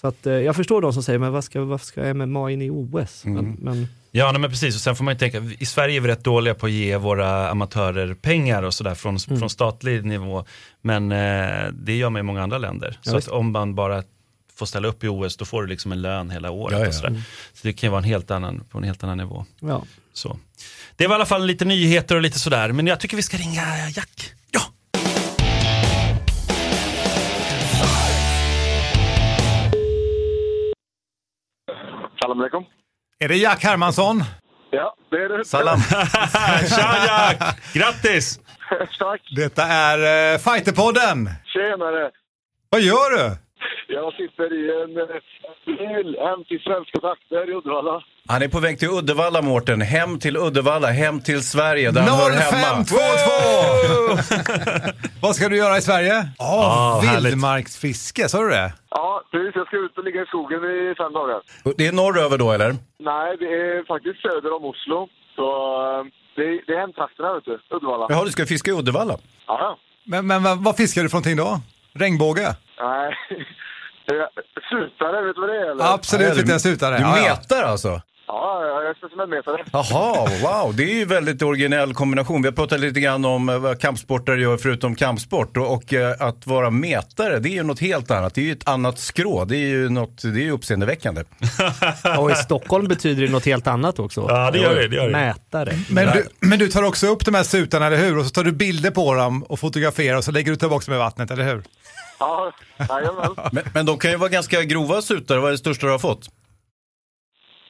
[0.00, 2.62] Så att, eh, jag förstår de som säger, men vad ska, varför ska MMA in
[2.62, 3.24] i OS?
[3.24, 4.74] Men, men, Ja, nej, men precis.
[4.74, 6.96] Och sen får man ju tänka, i Sverige är vi rätt dåliga på att ge
[6.96, 9.38] våra amatörer pengar och sådär från, Mm.
[9.38, 10.44] från statlig nivå.
[10.82, 12.98] Men eh, det gör man i många andra länder.
[13.02, 13.28] Ja, så visst.
[13.28, 14.02] att om man bara
[14.56, 16.78] får ställa upp i OS, då får du liksom en lön hela året.
[16.78, 16.88] Ja, ja.
[16.88, 17.22] Och sådär.
[17.54, 19.44] Så det kan ju vara en helt annan, på en helt annan nivå.
[19.60, 19.82] ja.
[20.12, 20.38] Så.
[20.96, 23.36] Det var i alla fall lite nyheter och lite sådär, men jag tycker vi ska
[23.36, 23.62] ringa
[23.94, 24.32] Jack.
[32.30, 32.64] Salam alaikum.
[33.18, 34.24] Är det Jack Hermansson?
[34.70, 35.44] Ja, det är det.
[35.44, 35.80] Salam!
[36.68, 37.56] Tja Jack!
[37.72, 38.40] Grattis!
[38.98, 39.20] Tack.
[39.36, 41.30] Detta är eh, Fighterpodden.
[41.44, 42.10] Tjenare.
[42.68, 43.36] Vad gör du?
[43.88, 44.94] Jag sitter i en
[45.66, 48.02] bil hem till Svenska trakter i Uddevalla.
[48.28, 49.80] Han är på väg till Uddevalla, Mårten.
[49.80, 52.84] Hem till Uddevalla, hem till Sverige där han hör hemma.
[52.84, 55.10] 0522!
[55.22, 56.28] Vad ska du göra i Sverige?
[56.38, 57.24] Ja, härligt.
[57.24, 58.72] vildmarksfiske, sa du det?
[58.90, 59.52] Ja, precis.
[59.54, 61.40] Jag ska ut och ligga i skogen i fem dagar.
[61.76, 62.76] Det är norröver då, eller?
[62.98, 65.08] Nej, det är faktiskt söder om Oslo.
[65.36, 65.42] Så
[65.98, 66.04] eh,
[66.36, 67.58] det är, det är hemtrakterna, vet du.
[67.76, 68.06] Uddevalla.
[68.08, 69.16] Jaha, du ska fiska i Uddevalla?
[69.46, 69.78] Ja, ja.
[70.04, 71.60] Men, men vad, vad fiskar du för någonting då?
[71.94, 72.56] Regnbåge?
[72.82, 73.16] Nej.
[74.70, 75.70] Sutare, vet du vad det är?
[75.70, 75.94] Eller?
[75.94, 76.96] Absolut Ja, inte en sutare.
[76.96, 78.00] Du Ja, metar alltså?
[78.26, 79.64] Ja, jag är specimenmetare.
[79.72, 80.76] Jaha, wow.
[80.76, 82.42] Det är ju väldigt originell kombination.
[82.42, 85.56] Vi har pratat lite grann om eh, vad kampsportare gör förutom kampsport.
[85.56, 88.34] Och, och eh, att vara metare, det är ju något helt annat.
[88.34, 89.44] Det är ju ett annat skrå.
[89.44, 91.24] Det är ju, något, det är ju uppseendeväckande.
[92.18, 94.26] Och i Stockholm betyder det något helt annat också.
[94.28, 94.88] Ja, det gör det.
[94.88, 95.12] det, gör det.
[95.12, 95.72] Mätare.
[95.90, 98.18] Men du, men du tar också upp de här sutarna, eller hur?
[98.18, 100.94] Och så tar du bilder på dem och fotograferar och så lägger du tillbaka dem
[100.94, 101.62] i vattnet, eller hur?
[102.20, 102.52] Ja,
[102.88, 103.34] jajamän.
[103.52, 105.38] Men, men de kan ju vara ganska grova sutare.
[105.40, 106.28] Vad är det största du har fått?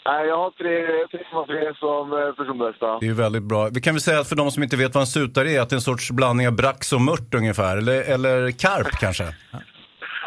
[0.06, 0.76] Nej, jag har tre,
[1.10, 2.98] tre, tre som eh, personbästa.
[2.98, 3.68] Det är ju väldigt bra.
[3.68, 5.68] Vi kan väl säga att för de som inte vet vad en sutare är, att
[5.68, 7.76] det är en sorts blandning av brax och mört ungefär.
[7.76, 9.34] Eller, eller karp kanske?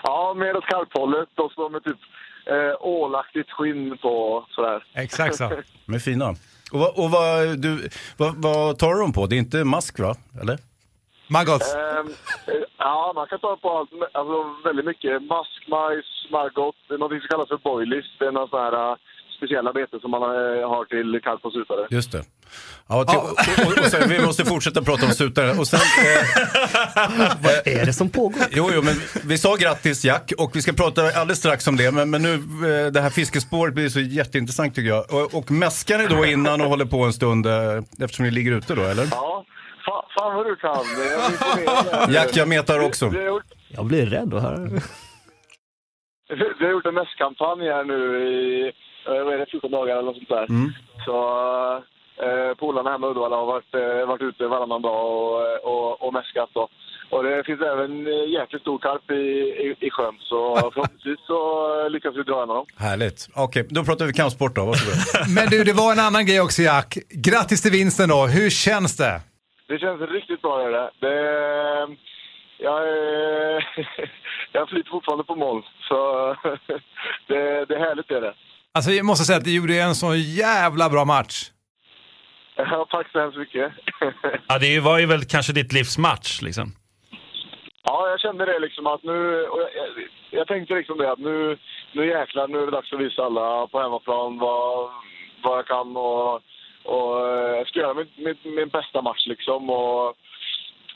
[0.03, 1.97] Ja, mer åt karphållet och så med typ
[2.45, 4.83] eh, ålaktigt skinn på sådär.
[4.93, 5.51] Exakt så.
[5.85, 6.29] De är fina.
[6.71, 9.25] Och, vad, och vad, du, vad, vad tar du dem på?
[9.25, 10.15] Det är inte mask va?
[10.41, 10.57] Eller?
[11.37, 11.75] Maggots.
[11.75, 12.07] Ehm,
[12.51, 14.35] eh, ja, man kan ta på allt, alltså
[14.67, 15.13] väldigt mycket.
[15.33, 18.05] Mask, majs, är något som kallas för boilies.
[18.19, 18.97] Det är några sådana här eh,
[19.37, 21.87] speciella bete som man eh, har till karp och sutare.
[21.89, 22.23] Just det.
[22.87, 25.51] Ja, till, och, och, och sen, vi måste fortsätta prata om sutare.
[25.59, 28.43] Och sen, eh, Vad är det som pågår?
[28.51, 31.91] jo, jo, men vi sa grattis Jack och vi ska prata alldeles strax om det.
[31.91, 35.13] Men, men nu, eh, det här fiskespåret blir så jätteintressant tycker jag.
[35.13, 38.51] Och, och mäskar ni då innan och håller på en stund eh, eftersom ni ligger
[38.51, 39.07] ute då, eller?
[39.11, 39.45] Ja,
[39.85, 40.85] fa, fan vad du kan.
[41.65, 42.09] Jag.
[42.09, 43.05] Jack, jag metar också.
[43.05, 44.69] Har gjort, Jag blir rädd att höra.
[46.59, 48.63] vi har gjort en mässkampanj här nu i
[49.07, 50.49] eh, vad är det, 14 dagar eller något sånt där.
[50.49, 50.71] Mm.
[51.05, 51.17] Så
[52.25, 55.39] eh, polarna hemma i Uddevalla har varit, eh, varit ute varannan dag och,
[55.71, 56.49] och, och mäskat.
[56.53, 56.67] Då.
[57.09, 59.13] Och det finns även eh, jäkligt stor karp i,
[59.65, 61.39] i, i sjön, så förhoppningsvis så
[61.85, 62.65] eh, lyckas vi dra en av dem.
[62.77, 63.27] Härligt.
[63.35, 64.65] Okej, då pratar vi kampsport då.
[64.65, 64.95] Varsågod.
[65.35, 66.97] Men du, det var en annan grej också Jack.
[67.09, 68.25] Grattis till vinsten då.
[68.25, 69.21] Hur känns det?
[69.67, 70.91] Det känns riktigt bra det.
[70.99, 71.15] det
[72.57, 73.87] jag, är-
[74.51, 75.95] jag flyter fortfarande på moln, så
[77.27, 78.33] det, det är härligt det är det.
[78.73, 81.51] Alltså jag måste säga att du gjorde en så jävla bra match.
[82.55, 83.71] Ja, tack så hemskt mycket.
[84.47, 86.71] Ja, det var ju väl kanske ditt livs match liksom.
[87.83, 89.45] Ja, jag kände det liksom att nu...
[89.45, 89.87] Och jag, jag,
[90.31, 91.57] jag tänkte liksom det att nu,
[91.93, 94.89] nu jäklar, nu är det dags att visa alla på hemmaplan vad,
[95.43, 96.41] vad jag kan och,
[96.83, 99.69] och eh, jag ska göra min, min, min bästa match liksom.
[99.69, 100.15] Och,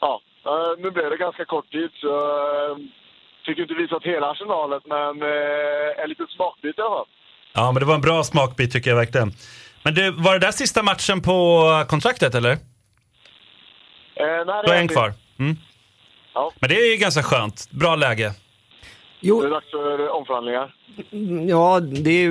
[0.02, 2.80] ja, eh, nu blev det ganska kort tid så jag
[3.46, 7.06] fick inte visat hela arsenalet men eh, en liten smakbit i alla fall.
[7.54, 9.32] Ja, men det var en bra smakbit tycker jag verkligen.
[9.84, 12.52] Men du, var det där sista matchen på kontraktet eller?
[12.52, 12.58] Eh,
[14.20, 15.14] nej, det Du har är en kvar.
[15.40, 15.56] Mm.
[16.34, 16.52] Ja.
[16.60, 17.72] Men det är ju ganska skönt.
[17.72, 18.32] Bra läge.
[19.20, 19.42] Jo.
[19.42, 20.76] Det är dags för omförhandlingar.
[21.48, 22.30] Ja, det är,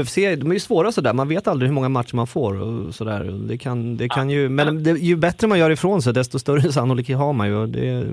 [0.00, 2.94] UFC, de är ju svåra sådär, man vet aldrig hur många matcher man får och
[2.94, 3.24] sådär.
[3.48, 6.72] Det kan, det kan ju, men det, ju bättre man gör ifrån sig desto större
[6.72, 8.04] sannolikhet har man ju det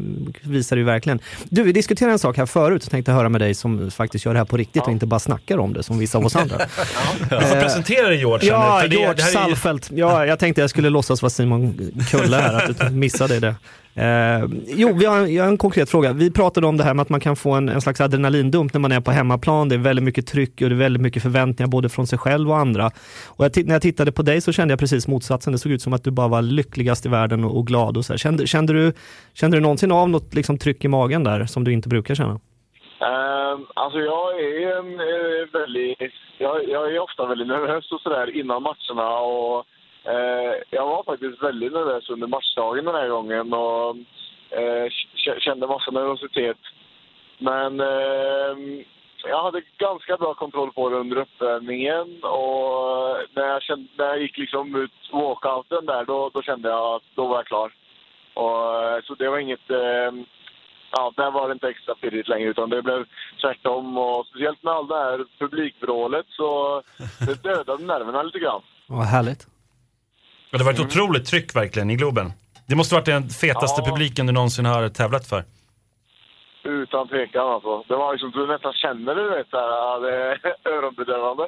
[0.41, 1.19] visar det ju verkligen.
[1.49, 4.33] Du, vi diskuterade en sak här förut och tänkte höra med dig som faktiskt gör
[4.33, 6.55] det här på riktigt och inte bara snackar om det som vissa av oss andra.
[7.29, 8.51] Du får presentera dig George.
[8.53, 9.91] här Ja, nu, för det- George det här är ju- Salfelt.
[9.95, 11.73] Ja, jag tänkte jag skulle låtsas vara Simon
[12.11, 13.55] Kulle här, att du missade det.
[13.95, 16.13] Eh, jo, vi har, jag har en konkret fråga.
[16.13, 18.79] Vi pratade om det här med att man kan få en, en slags adrenalindump när
[18.79, 19.68] man är på hemmaplan.
[19.69, 22.49] Det är väldigt mycket tryck och det är väldigt mycket förväntningar både från sig själv
[22.49, 22.85] och andra.
[23.27, 25.53] Och jag, när jag tittade på dig så kände jag precis motsatsen.
[25.53, 27.97] Det såg ut som att du bara var lyckligast i världen och, och glad.
[27.97, 28.17] Och så här.
[28.17, 28.93] Kände, kände, du,
[29.33, 32.39] kände du någonsin av något liksom, tryck i magen där som du inte brukar känna?
[32.99, 36.13] Um, alltså jag är en eh, väldigt...
[36.37, 39.65] Jag, jag är ofta väldigt nervös och sådär innan matcherna och
[40.03, 43.95] eh, jag var faktiskt väldigt nervös under matchdagen den här gången och
[44.59, 44.87] eh,
[45.39, 46.57] kände massa nervositet.
[47.39, 48.83] Men ehm,
[49.27, 54.21] jag hade ganska bra kontroll på det under uppvärmningen och när jag, kände, när jag
[54.21, 57.71] gick liksom ut walkouten där då, då kände jag att då var jag klar.
[58.33, 59.69] Och, eh, så det var inget...
[59.69, 60.25] ehm,
[60.91, 63.05] ja, där var det inte extra pirrigt längre utan det blev
[63.41, 66.81] tvärtom och speciellt med all det här publikvrålet så
[67.27, 68.61] det dödade nerverna lite grann.
[68.87, 69.47] Vad härligt.
[70.51, 72.31] Ja, Det var ett otroligt tryck verkligen i Globen.
[72.67, 73.91] Det måste varit den fetaste Ja.
[73.91, 75.43] publiken du någonsin har tävlat för.
[76.63, 77.83] Utan tvekan alltså.
[77.87, 80.37] Det var liksom, du nästan känner det, du vet, där, det
[80.69, 81.47] öronbedövande.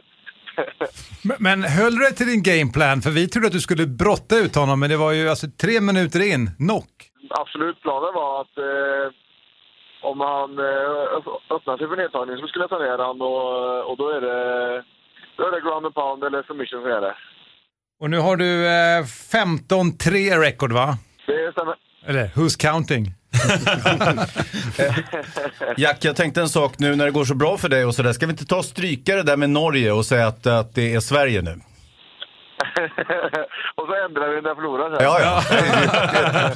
[1.24, 3.02] Men, men höll du dig till din gameplan?
[3.02, 5.82] För vi trodde att du skulle brotta ut honom, men det var ju alltså tre
[5.82, 6.90] minuter in, knock.
[7.30, 9.06] Absolut, planen var att eh,
[10.10, 13.90] om han eh, öpp- öppnar sig för nedtagning så skulle jag ta ner han och,
[13.92, 14.84] och då är det
[15.38, 17.16] då är det ground and pound eller submission som gäller.
[18.02, 20.98] Och nu har du eh, 15-3 record va?
[21.28, 21.76] Det stämmer.
[22.06, 23.06] Eller who's counting?
[25.78, 28.14] Jack, jag tänkte en sak nu när det går så bra för dig och sådär.
[28.14, 30.94] Ska vi inte ta och stryka det där med Norge och säga att, att det
[30.94, 31.52] är Sverige nu?
[33.76, 35.04] och så ändrar vi när förlorar sen.
[35.04, 35.42] Ja, ja.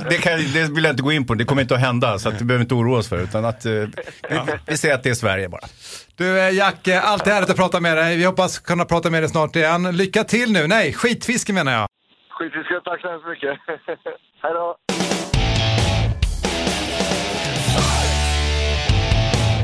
[0.10, 1.34] Det, kan, det vill jag inte gå in på.
[1.34, 3.66] Det kommer inte att hända, så att vi behöver inte oroa oss för utan att
[3.66, 3.92] eh, vi,
[4.66, 5.62] vi säger att det är Sverige bara.
[6.16, 8.18] Du eh, Jack, eh, alltid härligt att prata med dig.
[8.18, 9.98] Vi hoppas kunna prata med dig snart igen.
[9.98, 10.68] Lycka till nu.
[10.68, 11.88] Nej, skitfiske menar jag.
[12.30, 13.60] Skitfiske, tack så hemskt mycket.
[14.42, 14.76] Hej då!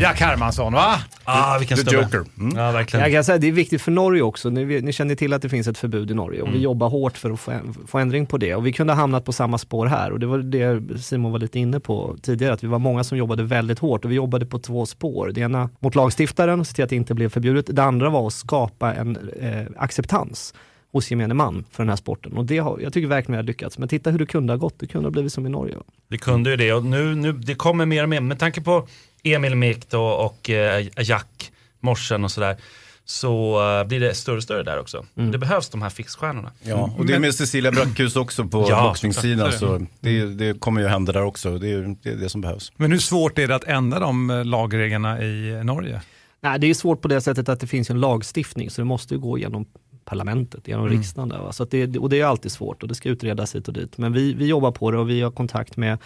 [0.02, 1.00] Jack Hermansson va?
[1.24, 2.04] Ah, vilken The snubbe.
[2.04, 2.24] Joker.
[2.40, 2.58] Mm.
[2.58, 3.04] Ja, verkligen.
[3.04, 4.50] Jag kan säga, det är viktigt för Norge också.
[4.50, 6.60] Ni, ni känner till att det finns ett förbud i Norge och Mm.
[6.60, 7.52] vi jobbar hårt för att få,
[7.88, 8.56] få ändring på det.
[8.56, 11.40] Och vi kunde ha hamnat på samma spår här och det var det Simon var
[11.40, 14.46] lite inne på tidigare, att vi var många som jobbade väldigt hårt och vi jobbade
[14.46, 15.32] på två spår.
[15.34, 17.66] Det ena mot lagstiftaren, se till att det inte blev förbjudet.
[17.76, 20.54] Det andra var att skapa en eh, acceptans
[20.94, 22.34] hos gemene man för den här sporten.
[22.38, 23.78] Och det har, jag tycker verkligen vi har lyckats.
[23.78, 25.76] Men titta hur det kunde ha gått, det kunde ha blivit som i Norge.
[26.10, 28.22] Det kunde ju det och nu, nu det kommer mer och mer.
[28.22, 28.88] Med tanke på
[29.24, 32.58] Emil Mikt och, och eh, Jack Morsen och sådär
[33.06, 35.06] så eh, blir det större och större där också.
[35.14, 36.52] Det behövs de här fixstjärnorna.
[36.62, 39.52] Ja, och det är med Cecilia Brackhus också på Ja, boxningssidan.
[39.52, 41.58] så det, det kommer ju hända där också.
[41.58, 42.72] Det är det, är det som behövs.
[42.76, 46.02] Men hur svårt är det att ändra de eh, lagreglerna i Norge?
[46.42, 49.14] Nej, det är svårt på det sättet att det finns en lagstiftning så det måste
[49.14, 49.66] ju gå genom
[50.06, 51.30] parlamentet, genom riksdagen.
[51.30, 51.52] Där, va?
[51.52, 53.98] Så att det, och det är alltid svårt och det ska utredas hit och dit.
[53.98, 55.98] Men vi, vi jobbar på det och vi har kontakt med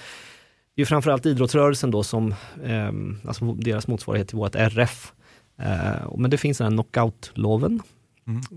[0.75, 2.31] det är framförallt idrottsrörelsen då som,
[2.63, 2.91] eh,
[3.27, 5.13] alltså deras motsvarighet till vårt RF.
[5.59, 7.81] Eh, men det finns den här knockout-loven.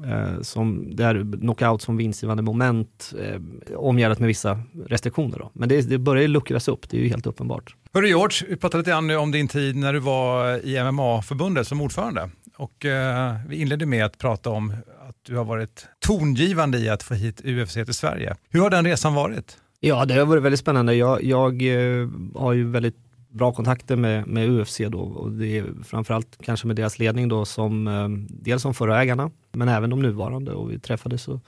[0.06, 3.40] Eh, som, det är knockout som vinstgivande moment eh,
[3.76, 5.38] omgärdat med vissa restriktioner.
[5.38, 5.50] Då.
[5.52, 7.74] Men det, det börjar ju luckras upp, det är ju helt uppenbart.
[7.92, 11.80] Hörru George, vi pratade lite grann om din tid när du var i MMA-förbundet som
[11.80, 12.30] ordförande.
[12.56, 14.70] Och eh, vi inledde med att prata om
[15.08, 18.36] att du har varit tongivande i att få hit UFC till Sverige.
[18.50, 19.58] Hur har den resan varit?
[19.80, 20.94] Ja, det har varit väldigt spännande.
[20.94, 22.96] Jag, jag eh, har ju väldigt
[23.28, 27.44] bra kontakter med, med UFC då och det är framförallt kanske med deras ledning då
[27.44, 31.40] som eh, dels som förra ägarna men även de nuvarande och vi träffades och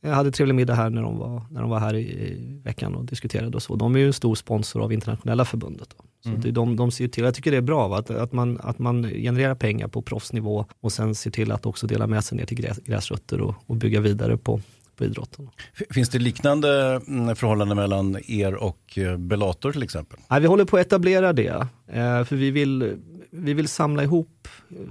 [0.00, 2.94] jag hade trevlig middag här när de var, när de var här i, i veckan
[2.94, 3.76] och diskuterade och så.
[3.76, 5.88] De är ju en stor sponsor av internationella förbundet.
[5.96, 6.04] Då.
[6.22, 6.40] Så Mm.
[6.40, 7.98] det, de, de ser till, jag tycker det är bra va?
[7.98, 11.86] Att, att, man, att man genererar pengar på proffsnivå och sen ser till att också
[11.86, 14.60] dela med sig ner till gräs, gräsrötter och, och bygga vidare på,
[14.96, 15.50] på idrotten.
[15.90, 20.18] Finns det liknande mm, förhållanden mellan er och eh, Bellator till exempel?
[20.28, 22.96] Nej, vi håller på att etablera det, eh, för vi vill,
[23.30, 24.48] vi vill samla ihop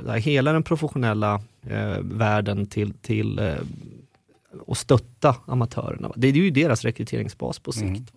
[0.08, 1.42] eh, hela den professionella
[2.02, 3.56] världen till, till
[4.66, 6.12] och stötta amatörerna.
[6.16, 8.12] Det är ju deras rekryteringsbas på sikt.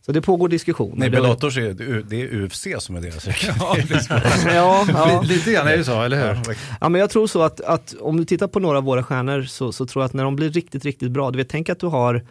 [0.00, 0.96] Så det pågår diskussioner.
[0.96, 3.26] Nej, Det har- Bellator är, det är UFC som är deras
[4.54, 5.22] ja, ja.
[5.22, 6.56] Lite grann är det så, eller hur?
[6.80, 9.42] Ja, men jag tror så att, att om du tittar på några av våra stjärnor
[9.42, 11.80] så, så tror jag att när de blir riktigt, riktigt bra, du vet, tänk att
[11.80, 12.26] du har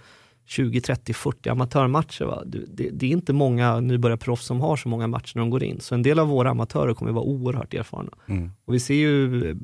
[0.49, 2.25] 20, 30, 40 amatörmatcher.
[2.25, 2.43] Va?
[2.45, 5.79] Det, det är inte många nybörjarproffs som har så många matcher när de går in.
[5.81, 8.11] Så en del av våra amatörer kommer vara oerhört erfarna.
[8.27, 8.51] Mm.
[8.65, 9.55] Och vi ser ju eh,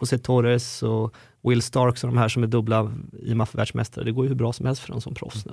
[0.00, 2.92] José Torres och Will Starks och de här som är dubbla
[3.22, 4.04] IMAF-världsmästare.
[4.04, 5.52] Det går ju hur bra som helst för dem som proffs nu.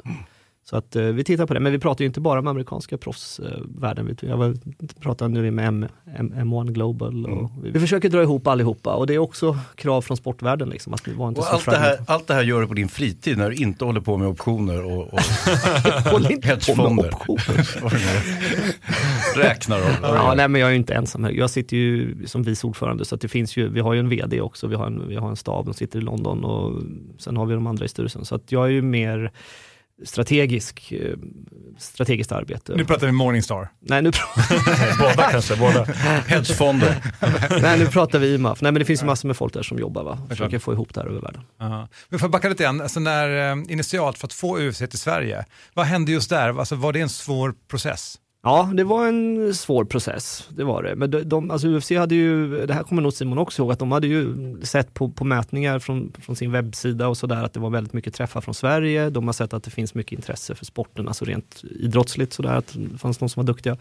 [0.65, 2.97] Så att eh, vi tittar på det, men vi pratar ju inte bara om amerikanska
[2.97, 4.05] proffsvärlden.
[4.21, 4.55] Vi- Jag var,
[5.01, 5.85] pratar nu med M,
[6.17, 10.01] M, M1 Global och vi, vi försöker dra ihop allihopa och det är också krav
[10.01, 12.61] från sportvärlden liksom att vi var inte Och allt, det här, allt det här gör
[12.61, 15.13] du på din fritid när du inte håller på med optioner och, och
[16.21, 17.13] med hedgefonder.
[19.35, 19.83] Räknar av.
[20.03, 21.31] Ja, nej, men jag är ju inte ensam här.
[21.31, 24.09] Jag sitter ju som vice ordförande så att det finns ju, vi har ju en
[24.09, 26.81] VD också, vi har en, vi har en stab som sitter i London och
[27.17, 28.25] sen har vi de andra i styrelsen.
[28.25, 29.31] Så att jag är ju mer
[30.05, 31.15] strategisk, eh,
[31.77, 32.73] strategiskt arbete.
[32.75, 33.69] Nu pratar vi Morningstar.
[33.81, 35.83] Nej, nu, pr- båda kanske, båda.
[36.27, 36.95] Hedgefonder.
[37.61, 38.61] nej, nu pratar vi IMAF.
[38.61, 40.19] Nej, men det finns ju massor med folk där som jobbar, va?
[40.29, 41.41] försöker få ihop det här över världen.
[41.59, 41.87] Ja.
[42.09, 44.99] Men får jag backa lite grann, alltså när, eh, initialt för att få UFC till
[44.99, 46.59] Sverige, vad hände just där?
[46.59, 48.15] Alltså, var det en svår process?
[48.45, 50.95] Ja, det var en svår process, det var det.
[50.95, 53.79] Men de, de, alltså UFC hade ju, det här kommer nog Simon också ihåg, att
[53.79, 57.59] de hade ju sett på, på mätningar från, från sin webbsida och sådär att det
[57.59, 59.09] var väldigt mycket träffar från Sverige.
[59.09, 62.75] De har sett att det finns mycket intresse för sporten, alltså rent idrottsligt sådär, att
[62.77, 63.77] det fanns de som var duktiga.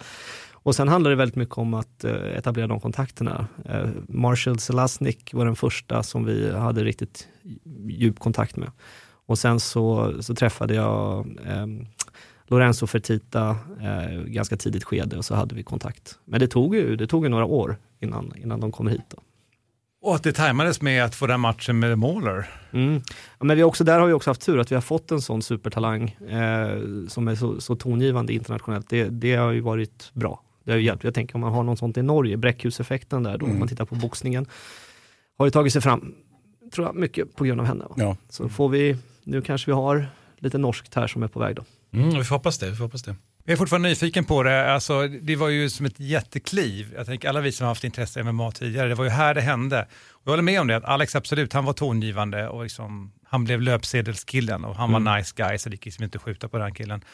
[0.53, 3.47] Och sen handlar det väldigt mycket om att eh, etablera de kontakterna.
[3.65, 7.29] Eh, Marshall Selasnik var den första som vi hade riktigt
[7.89, 8.71] djup kontakt med.
[9.27, 11.87] Och sen så, så träffade jag ehm,
[12.47, 16.19] Lorenzo Fertita eh, ganska tidigt skede och så hade vi kontakt.
[16.25, 19.05] Men det tog ju, det tog ju några år innan, innan de kom hit.
[19.09, 19.23] Då.
[20.03, 22.51] Och att det tajmades med att få den matchen med Mauler.
[22.73, 23.03] Mm.
[23.39, 25.21] Ja, men vi också, där har vi också haft tur att vi har fått en
[25.21, 28.89] sån supertalang eh, som är så, så tongivande internationellt.
[28.89, 30.43] Det, det har ju varit bra.
[30.65, 31.05] Det har ju hjälpt.
[31.05, 33.85] Jag tänker om man har något sånt i Norge, bräckhuseffekten där då, om man tittar
[33.85, 34.47] på boxningen.
[35.39, 36.15] Har ju tagit sig fram,
[36.75, 37.85] tror jag, mycket på grund av henne.
[37.97, 38.17] Ja.
[38.29, 40.07] Så får vi, nu kanske vi har
[40.39, 41.63] lite norskt här som är på väg då.
[41.93, 42.71] Mm, vi får hoppas det.
[42.71, 43.17] Vi får hoppas det.
[43.45, 44.73] Jag är fortfarande nyfiken på det.
[44.75, 46.93] Alltså, det var ju som ett jättekliv.
[46.97, 49.35] Jag tänker alla vi som har haft intresse i MMA tidigare, det var ju här
[49.35, 49.87] det hände.
[50.11, 53.45] Och jag håller med om det, att Alex absolut, han var tongivande och liksom, han
[53.45, 56.59] blev löpsedelskillen och han var nice guy så det gick liksom inte att skjuta på
[56.59, 57.05] den killen.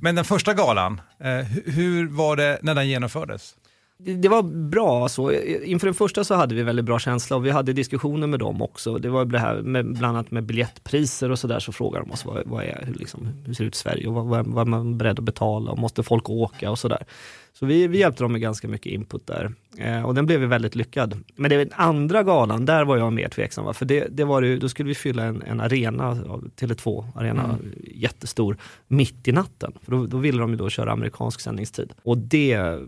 [0.00, 3.54] Men den första galan, eh, hu- hur var det när den genomfördes?
[3.98, 5.02] Det, det var bra.
[5.02, 5.32] Alltså.
[5.64, 8.62] Inför den första så hade vi väldigt bra känsla och vi hade diskussioner med dem
[8.62, 8.98] också.
[8.98, 12.24] Det var det här med, bland annat med biljettpriser och sådär så frågade de oss
[12.24, 14.70] vad, vad är, hur, liksom, hur ser det ut i Sverige och vad, vad, är
[14.70, 17.06] man beredd att betala och måste folk åka och sådär.
[17.52, 20.46] Så vi, vi hjälpte dem med ganska mycket input där eh, och den blev ju
[20.46, 21.24] väldigt lyckad.
[21.36, 23.64] Men det var den andra galan, där var jag mer tveksam.
[23.64, 23.72] Va?
[23.72, 27.58] För det, det var ju, då skulle vi fylla en, en arena, av Tele2 arena,
[27.94, 28.56] jättestor,
[28.88, 29.72] mitt i natten.
[29.82, 31.92] För då, då ville de ju då köra amerikansk sändningstid.
[32.02, 32.78] Och det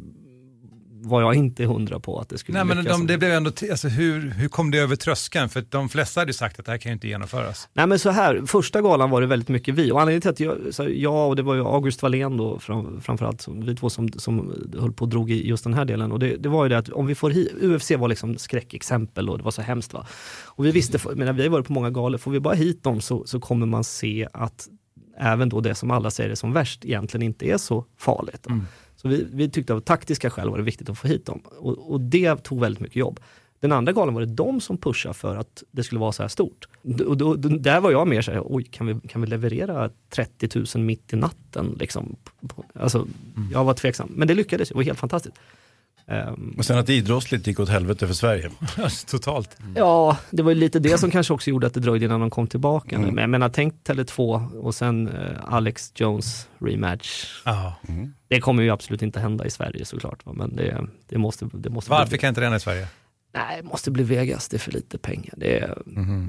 [1.09, 3.89] var jag inte hundra på att det skulle Nej, men de, det blev ändå, alltså,
[3.89, 5.49] hur, hur kom det över tröskeln?
[5.49, 7.69] För de flesta hade ju sagt att det här kan ju inte genomföras.
[7.73, 10.41] Nej men så här, första galan var det väldigt mycket vi och anledningen till att
[10.65, 13.75] jag, så här, jag och det var ju August Wallén då fram, framförallt, som, vi
[13.75, 16.49] två som, som höll på och drog i just den här delen och det, det
[16.49, 19.51] var ju det att om vi får hit, UFC var liksom skräckexempel och det var
[19.51, 20.07] så hemskt va.
[20.45, 22.83] Och vi visste, för- men vi har varit på många galor, får vi bara hit
[22.85, 24.69] dem så, så kommer man se att
[25.19, 28.47] även då det som alla säger är som värst egentligen inte är så farligt.
[29.07, 31.93] Så vi, vi tyckte av taktiska skäl var det viktigt att få hit dem och,
[31.93, 33.21] och det tog väldigt mycket jobb.
[33.61, 36.29] Den andra galan var det de som pushade för att det skulle vara så här
[36.29, 36.69] stort.
[37.07, 39.91] Och då, då, där var jag mer så här, oj, kan vi, kan vi leverera
[40.11, 41.77] 30 000 mitt i natten?
[41.81, 42.17] Liksom?
[42.75, 43.07] Alltså,
[43.53, 45.37] Jag var tveksam, men det lyckades, det var helt fantastiskt.
[46.09, 48.51] Ehm, Och sen att idrottsligt gick åt helvete för Sverige.
[49.07, 49.57] Totalt.
[49.75, 52.31] Ja, det var ju lite det som kanske också gjorde att det dröjde innan de
[52.31, 52.99] kom tillbaka.
[52.99, 55.15] Men jag menar, tänk Tele2 och sen eh,
[55.55, 57.43] Alex Jones rematch.
[57.45, 57.75] Ja.
[58.29, 60.33] Det kommer ju absolut inte hända i Sverige såklart, va?
[60.33, 62.87] men det, det måste, det måste Varför bli, kan inte den i Sverige?
[63.35, 65.35] Nej, det måste bli Vegas, det är för lite pengar.
[65.37, 65.79] Det, är-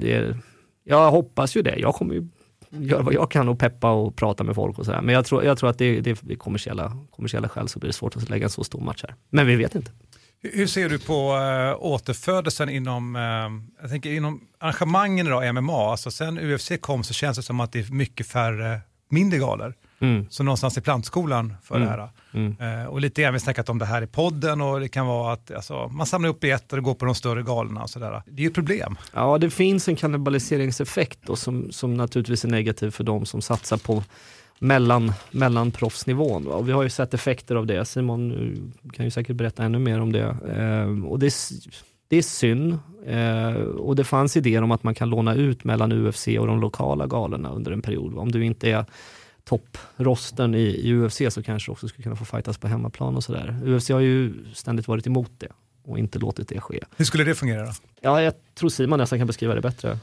[0.00, 0.36] det,
[0.84, 1.76] jag hoppas ju det.
[1.78, 2.28] Jag kommer ju
[2.70, 5.00] gör vad jag kan och peppa och prata med folk och sådär.
[5.00, 7.92] Men jag tror, jag tror att det, det är kommersiella, kommersiella skäl så blir det
[7.92, 9.14] svårt att lägga en så stor match här.
[9.30, 9.90] Men vi vet inte.
[10.42, 13.22] Hur ser du på äh, återfödelsen inom, äh,
[13.82, 17.72] jag tänker inom arrangemangen idag, MMA, alltså sen UFC kom så känns det som att
[17.72, 19.74] det är mycket färre mindre galor.
[20.00, 20.26] Mm.
[20.30, 21.88] Så någonstans i plantskolan för Mm.
[21.88, 22.08] det här.
[22.32, 22.80] Mm.
[22.82, 25.32] Eh, och lite grann vi snackat om det här i podden och det kan vara
[25.32, 28.22] att alltså, man samlar upp ett och går på de större galorna och sådär.
[28.26, 28.96] Det är ju ett problem.
[29.14, 33.76] Ja, det finns en kannibaliseringseffekt då, som, som naturligtvis är negativ för de som satsar
[33.76, 34.02] på
[34.58, 36.44] mellan, mellan proffsnivån.
[36.44, 36.54] va.
[36.54, 37.84] Och vi har ju sett effekter av det.
[37.84, 40.36] Simon eh, kan ju säkert berätta ännu mer om det.
[40.56, 41.34] Eh, och det,
[42.08, 42.78] det är synd.
[43.06, 46.60] Eh, och det fanns idéer om att man kan låna ut mellan UFC och de
[46.60, 48.12] lokala galorna under en period.
[48.12, 48.22] va.
[48.22, 48.84] Om du inte är
[49.48, 53.60] topprosten i, i UFC så kanske också skulle kunna få fightas på hemmaplan och sådär.
[53.64, 55.48] UFC har ju ständigt varit emot det
[55.84, 56.80] och inte låtit det ske.
[56.96, 57.72] Hur skulle det fungera då?
[58.00, 59.98] Ja, jag tror Simon nästan kan beskriva det bättre.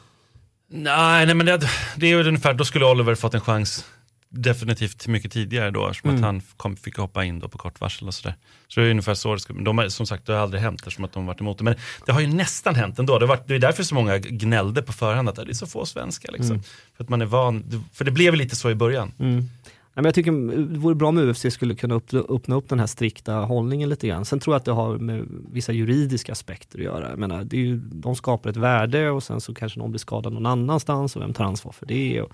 [0.67, 1.59] Nej, nej men det,
[1.95, 3.85] det är ju ungefär, då skulle Oliver fått en chans
[4.29, 6.21] definitivt mycket tidigare då, eftersom Mm.
[6.23, 8.35] att han kom, fick hoppa in då på kort varsel och sådär.
[8.67, 10.79] Så det är ungefär så det skulle, de har, som sagt det har aldrig hänt
[10.79, 11.63] eftersom att de har varit emot det.
[11.63, 13.19] Men det har ju nästan hänt ändå.
[13.19, 15.67] Det, har varit, det är därför så många gnällde på förhand att det är så
[15.67, 16.31] få svenskar.
[16.31, 16.51] Liksom.
[16.51, 16.63] Mm.
[16.97, 19.11] För att man är van, för det blev lite så i början.
[19.19, 19.49] Mm.
[19.95, 20.31] Nej, men jag tycker
[20.71, 24.07] det vore bra om UFC skulle kunna upp, öppna upp den här strikta hållningen lite
[24.07, 24.25] grann.
[24.25, 27.09] Sen tror jag att det har med vissa juridiska aspekter att göra.
[27.09, 29.99] Jag menar, det är ju, de skapar ett värde och sen så kanske någon blir
[29.99, 32.21] skadad någon annanstans och vem tar ansvar för det?
[32.21, 32.31] Och,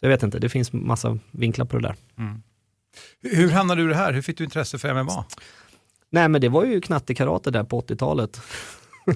[0.00, 1.96] så jag vet inte, det finns massa vinklar på det där.
[3.22, 4.12] Hur- Hur hamnade du i det här?
[4.12, 5.24] Hur fick du intresse för MMA?
[6.10, 8.40] Nej men det var ju knattekarate där på 80-talet.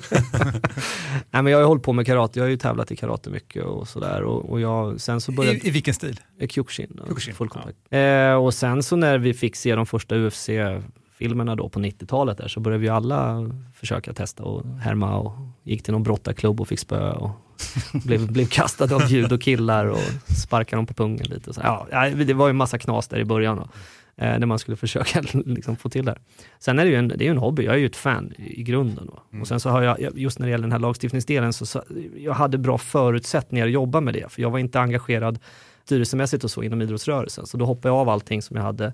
[1.30, 3.30] Nej men jag har ju hållit på med karate, jag har ju tävlat i karate
[3.30, 4.22] mycket och sådär.
[4.22, 5.56] Och, och jag, sen så började...
[5.58, 6.20] I, I vilken stil?
[6.38, 7.78] Eh, Kyokushin, Kyokushin, full kontakt.
[7.90, 12.48] Eh, och sen så när vi fick se de första UFC-filmerna då på 90-talet där
[12.48, 15.32] så började vi alla försöka testa och härma och
[15.62, 17.30] gick till någon brottarklubb och fick spö och
[17.92, 20.00] blev, blev kastade av judokillar och
[20.42, 21.52] sparkade dem på pungen lite.
[21.52, 21.60] Så.
[21.64, 21.86] Ja,
[22.26, 23.56] det var ju en massa knas där i början.
[23.56, 23.68] Då.
[24.16, 26.18] Eh, när man skulle försöka liksom, få till det.
[26.58, 28.62] Sen är det ju en, det är en hobby, jag är ju ett fan i,
[28.62, 29.06] grunden.
[29.06, 29.40] Då.
[29.40, 31.82] Och sen så har jag, just när det gäller den här lagstiftningsdelen, så, så
[32.16, 34.32] jag hade bra förutsättningar att jobba med det.
[34.32, 35.38] För jag var inte engagerad
[35.84, 37.46] styrelsemässigt och så inom idrottsrörelsen.
[37.46, 38.92] Så då hoppade jag av allting som jag hade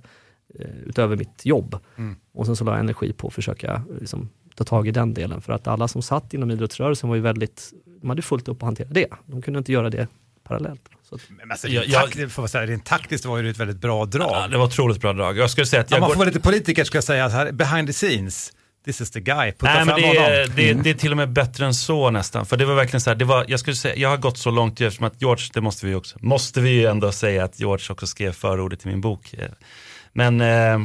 [0.86, 1.78] utöver mitt jobb.
[1.98, 2.16] Mm.
[2.34, 5.40] Och sen så la jag energi på att försöka liksom, ta tag i den delen.
[5.40, 8.66] För att alla som satt inom idrottsrörelsen var ju väldigt, de hade fullt upp att
[8.66, 9.06] hantera det.
[9.26, 10.08] De kunde inte göra det
[10.44, 10.82] parallellt.
[11.08, 13.50] Så Men alltså, Jag- rent jag- taktiskt, får man säga, rent taktiskt var ju det
[13.50, 14.30] ett väldigt bra drag.
[14.32, 15.36] Ja, det var otroligt bra drag.
[15.38, 16.14] Jag skulle säga att Ja, jag man går...
[16.14, 18.52] får vara lite politiker ska jag säga, så här, behind the scenes,
[18.84, 20.22] this is the guy, putta Nej, men fram det, honom.
[20.22, 22.46] är, det, är, det är till och med bättre än så nästan.
[22.46, 24.50] För det var verkligen så här, det var, jag skulle säga, jag har gått så
[24.50, 27.86] långt eftersom att George, det måste vi också, måste vi ju ändå säga att George
[27.90, 29.34] också skrev förordet till min bok.
[30.12, 30.46] Men, eh,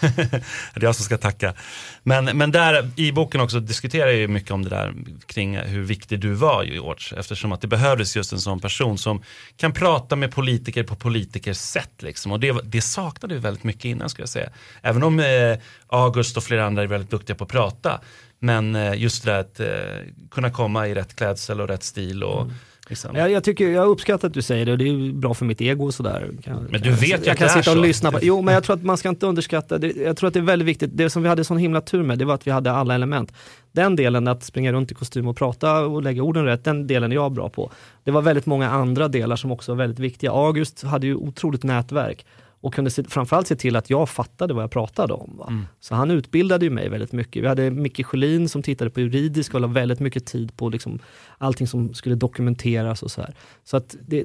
[0.00, 1.54] det är jag som ska tacka.
[2.02, 4.94] Men, men där i boken också diskuterar jag ju mycket om det där
[5.26, 7.18] kring hur viktig du var George.
[7.18, 9.22] Eftersom att det behövdes just en sån person som
[9.56, 12.02] kan prata med politiker på politikers sätt.
[12.02, 12.32] Liksom.
[12.32, 14.50] Och det, det saknade vi väldigt mycket innan skulle jag säga.
[14.82, 18.00] Även om eh, August och flera andra är väldigt duktiga på att prata.
[18.38, 22.24] Men eh, just det där att eh, kunna komma i rätt klädsel och rätt stil.
[22.24, 22.54] Och, mm
[22.88, 23.16] liksom.
[23.16, 25.60] jag, jag, tycker, jag uppskattar att du säger det och det är bra för mitt
[25.60, 26.30] ego och sådär.
[26.42, 27.82] Kan, Men kan, du vet ju jag att kan det är sitta och så.
[27.82, 30.34] lyssna på, Jo men jag tror att man ska inte underskatta, det, jag tror att
[30.34, 32.46] det är väldigt viktigt, det som vi hade sån himla tur med det var att
[32.46, 33.32] vi hade alla element.
[33.72, 37.12] Den delen att springa runt i kostym och prata och lägga orden rätt, den delen
[37.12, 37.70] är jag bra på.
[38.04, 40.30] Det var väldigt många andra delar som också var väldigt viktiga.
[40.32, 42.26] August hade ju otroligt nätverk
[42.60, 45.42] och kunde se, framförallt se till att jag fattade vad jag pratade om.
[45.48, 45.66] Mm.
[45.80, 47.42] Så han utbildade ju mig väldigt mycket.
[47.42, 50.98] Vi hade Micke Sjölin som tittade på juridiska och la väldigt mycket tid på liksom
[51.38, 53.34] allting som skulle dokumenteras och så här.
[53.64, 54.24] Så att det,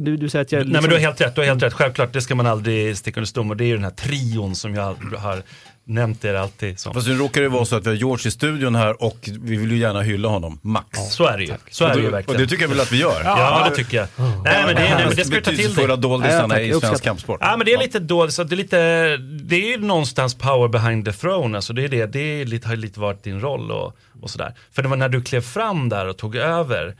[0.00, 0.58] du, du säger att jag...
[0.58, 1.72] Nej men liksom- du har helt rätt, du har helt rätt.
[1.72, 3.56] Självklart, det ska man aldrig sticka under stol med.
[3.56, 5.42] Det är ju den här trion som jag har
[5.86, 6.94] nämnt er alltid som.
[6.94, 9.56] Fast nu råkar det vara så att vi har George i studion här och vi
[9.56, 10.98] vill ju gärna hylla honom, max.
[10.98, 11.54] Så är det ju.
[11.70, 12.40] Så är det ju verkligen.
[12.40, 13.22] och det tycker jag väl att vi gör.
[13.24, 14.08] Ja, det tycker jag.
[14.16, 15.98] Nej, men det, nej, men det ska vi ta till dig.
[15.98, 17.38] doldisarna i svensk kampsport.
[17.40, 18.76] Ja men det är lite dåligt, så det är lite,
[19.16, 22.68] det är ju någonstans power behind the throne, alltså det är det, det är lite,
[22.68, 24.54] har lite varit din roll och, och sådär.
[24.72, 26.96] För det var när du klev fram där och tog över,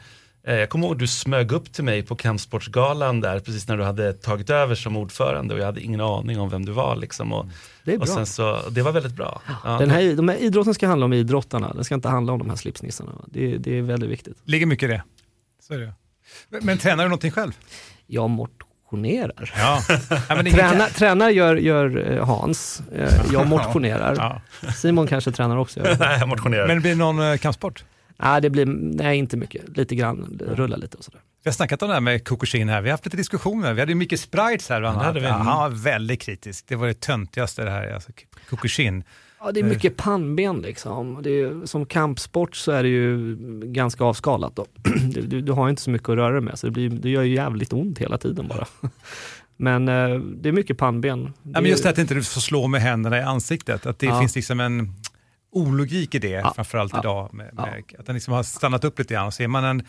[0.55, 4.13] jag kommer ihåg du smög upp till mig på Kampsportsgalan där, precis när du hade
[4.13, 7.33] tagit över som ordförande och jag hade ingen aning om vem du var liksom.
[7.33, 7.47] Och,
[7.85, 8.15] Det är och bra.
[8.15, 9.43] sen så, det var väldigt bra.
[9.65, 9.79] Ja.
[9.79, 12.49] Den här, de här idrotten ska handla om idrottarna, den ska inte handla om de
[12.49, 13.13] här slipsnissarna.
[13.27, 14.37] Det, det är väldigt viktigt.
[14.45, 15.03] ligger mycket i det.
[15.63, 15.93] Så är det.
[16.49, 17.53] Men, men tränar du någonting själv?
[18.07, 19.53] Jag motionerar.
[19.57, 19.83] Ja.
[20.29, 24.15] ja det Tränar, tränar gör, gör eh, Hans, Eh, jag motionerar.
[24.19, 24.43] Ja.
[24.73, 25.81] Simon kanske tränar också.
[26.01, 26.67] Nej, jag motionerar.
[26.67, 27.85] Men det blir någon uh, kampsport?
[28.19, 29.77] Nej, det blir nej, inte mycket.
[29.77, 31.21] Lite grann, rulla lite och sådär.
[31.45, 33.75] Vi har snackat om det här med Kokushin här, vi har haft lite diskussioner.
[33.75, 35.27] Vi hade ju Micke Sprites här Ja, hade vi.
[35.27, 36.65] Han var väldigt kritisk.
[36.69, 38.11] Det var det töntigaste det här, alltså
[38.51, 39.05] Kokushin.
[39.41, 41.21] Ja, det är mycket pannben liksom.
[41.23, 44.67] Det är, som kampsport så är det ju ganska avskalat då.
[45.15, 47.11] Du, du, du har inte så mycket att röra dig med, så det, blir, det
[47.11, 48.67] gör ju jävligt ont hela tiden bara.
[49.57, 51.33] Men eh, det är mycket pannben.
[51.43, 54.07] Ja, men just det att inte du får slå med händerna i ansiktet, att det
[54.07, 54.21] Ja.
[54.21, 54.93] finns liksom en
[55.53, 56.53] ologik i det, Ja.
[56.57, 57.01] framförallt Ja.
[57.01, 57.35] idag.
[57.35, 59.27] Med, med, Att den liksom har stannat upp lite grann.
[59.27, 59.87] Och ser man en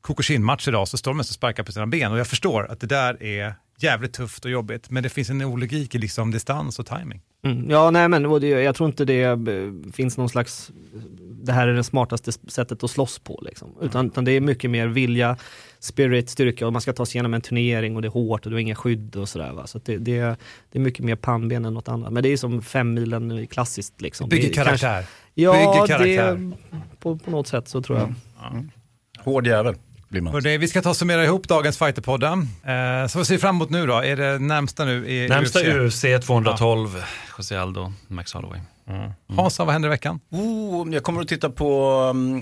[0.00, 2.80] Kokushin-match idag så står de mest och sparkar på sina ben och jag förstår att
[2.80, 6.78] det där är jävligt tufft och jobbigt, men det finns en ologik i liksom distans
[6.78, 7.20] och timing.
[7.42, 9.36] Mm, ja, nej men det, jag tror inte det eh,
[9.92, 10.70] finns någon slags,
[11.20, 13.74] det här är det smartaste sättet att slåss på liksom.
[13.80, 15.36] Utan, utan det är mycket mer vilja,
[15.78, 18.50] spirit, styrka och man ska ta sig igenom en turnering och det är hårt och
[18.50, 19.52] du har inga skydd och sådär.
[19.52, 19.66] Va?
[19.66, 20.20] Så det, det,
[20.70, 22.12] det är mycket mer pannben än något annat.
[22.12, 24.28] Men det är som fem milen klassiskt liksom.
[24.28, 25.04] Bygger är karaktär.
[25.34, 26.34] ja, Bygger karaktär.
[26.34, 28.14] det, på, på något sätt så tror jag.
[29.24, 29.74] Hård jävel
[30.10, 30.32] blir man.
[30.32, 32.48] Hörrni, vi ska ta och summera ihop dagens Fighterpodden.
[32.64, 33.98] Eh, så vad ser vi fram emot nu då?
[33.98, 35.94] Är det närmsta nu i Närmsta UFC?
[35.94, 37.02] UFC 212,
[37.38, 38.60] José Aldo, Max Holloway.
[39.36, 40.20] Hansa, vad händer i veckan?
[40.30, 41.94] Oh, jag kommer att titta på,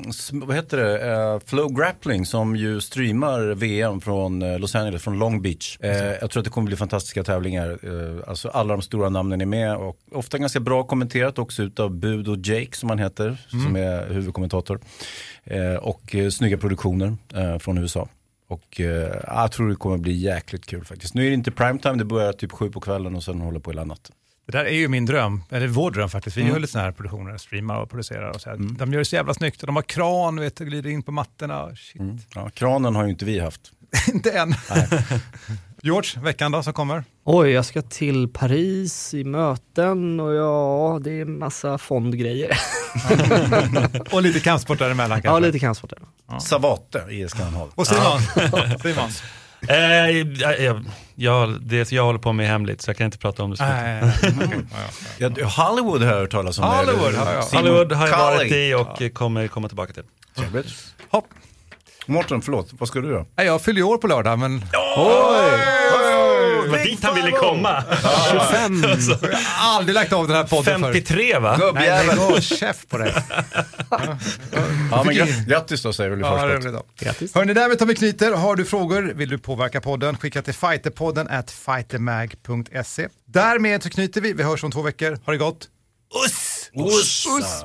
[0.09, 5.03] s- vad heter det, Eh, Flow Grappling som ju streamar VM från eh, Los Angeles,
[5.03, 5.79] från Long Beach.
[5.81, 5.91] Eh,
[6.21, 7.79] jag tror att det kommer bli fantastiska tävlingar.
[8.29, 12.29] Alltså alla de stora namnen är med och ofta ganska bra kommenterat också utav Bud
[12.29, 14.81] och Jake som han heter, som är huvudkommentator.
[15.81, 17.17] Och eh, snygga produktioner
[17.59, 18.09] från USA.
[18.49, 21.15] Och eh, jag tror det kommer bli jäkligt kul faktiskt.
[21.15, 23.71] Nu är det inte primetime, det börjar typ sju på kvällen och sen håller på
[23.71, 24.15] hela natten.
[24.53, 26.37] Det där är ju min dröm, eller vår dröm faktiskt.
[26.37, 26.53] Vi Mm.
[26.53, 28.57] gör lite sådana här produktioner, streamar och producerar och så här.
[28.57, 31.13] De gör det så jävla snyggt och de har kran, vet, och glider in på
[31.13, 31.69] mattorna.
[31.77, 32.03] Shit.
[32.35, 33.61] Ja, kranen har ju inte vi haft.
[34.13, 34.55] inte än.
[35.83, 37.05] George, veckan då som kommer?
[37.25, 42.59] Oj, jag ska till Paris i möten och ja, det är massa fondgrejer.
[44.13, 45.29] och lite kampsport däremellan kanske?
[45.29, 45.91] ja, lite kampsport.
[45.91, 46.39] där.
[46.39, 47.69] Savate i Skanhal.
[47.75, 48.21] Och Simon?
[48.83, 49.11] Simon?
[49.69, 49.77] Eh,
[50.61, 50.85] jag,
[51.15, 53.57] jag, det jag håller på med är hemligt så jag kan inte prata om det.
[53.57, 53.65] så
[54.37, 54.65] mycket.
[55.39, 56.65] Ja, Hollywood har jag hört talas om.
[56.65, 57.43] Hollywood har jag.
[57.43, 60.03] Hollywood har jag varit i och kommer komma tillbaka till.
[60.37, 60.67] Trevligt.
[61.11, 61.27] Hopp.
[62.07, 63.25] Mårten, förlåt, vad ska du göra?
[63.37, 64.63] Jag fyller år på lördag, men
[66.73, 67.85] Det var dit han ville komma.
[68.31, 68.83] 25.
[69.23, 70.95] jag har aldrig lagt av den här podden förut.
[71.09, 71.57] 53 va?
[71.57, 72.07] Nej, Gubbjävel.
[72.07, 73.15] lägg av käft på dig.
[74.91, 76.67] Ja, men gra- grattis då säger vi Ja, först.
[76.67, 76.83] då.
[76.99, 77.35] Grattis.
[77.35, 78.33] Hörni, därmed tar vi knyter.
[78.33, 83.09] Har du frågor, vill du påverka podden, skicka till fighterpodden at fightermag.se.
[83.27, 84.33] Därmed så knyter vi.
[84.33, 85.19] Vi hörs om två veckor.
[85.25, 85.69] Ha det gott.
[86.27, 86.71] Uss!
[86.75, 87.27] Uss!
[87.39, 87.65] Uss.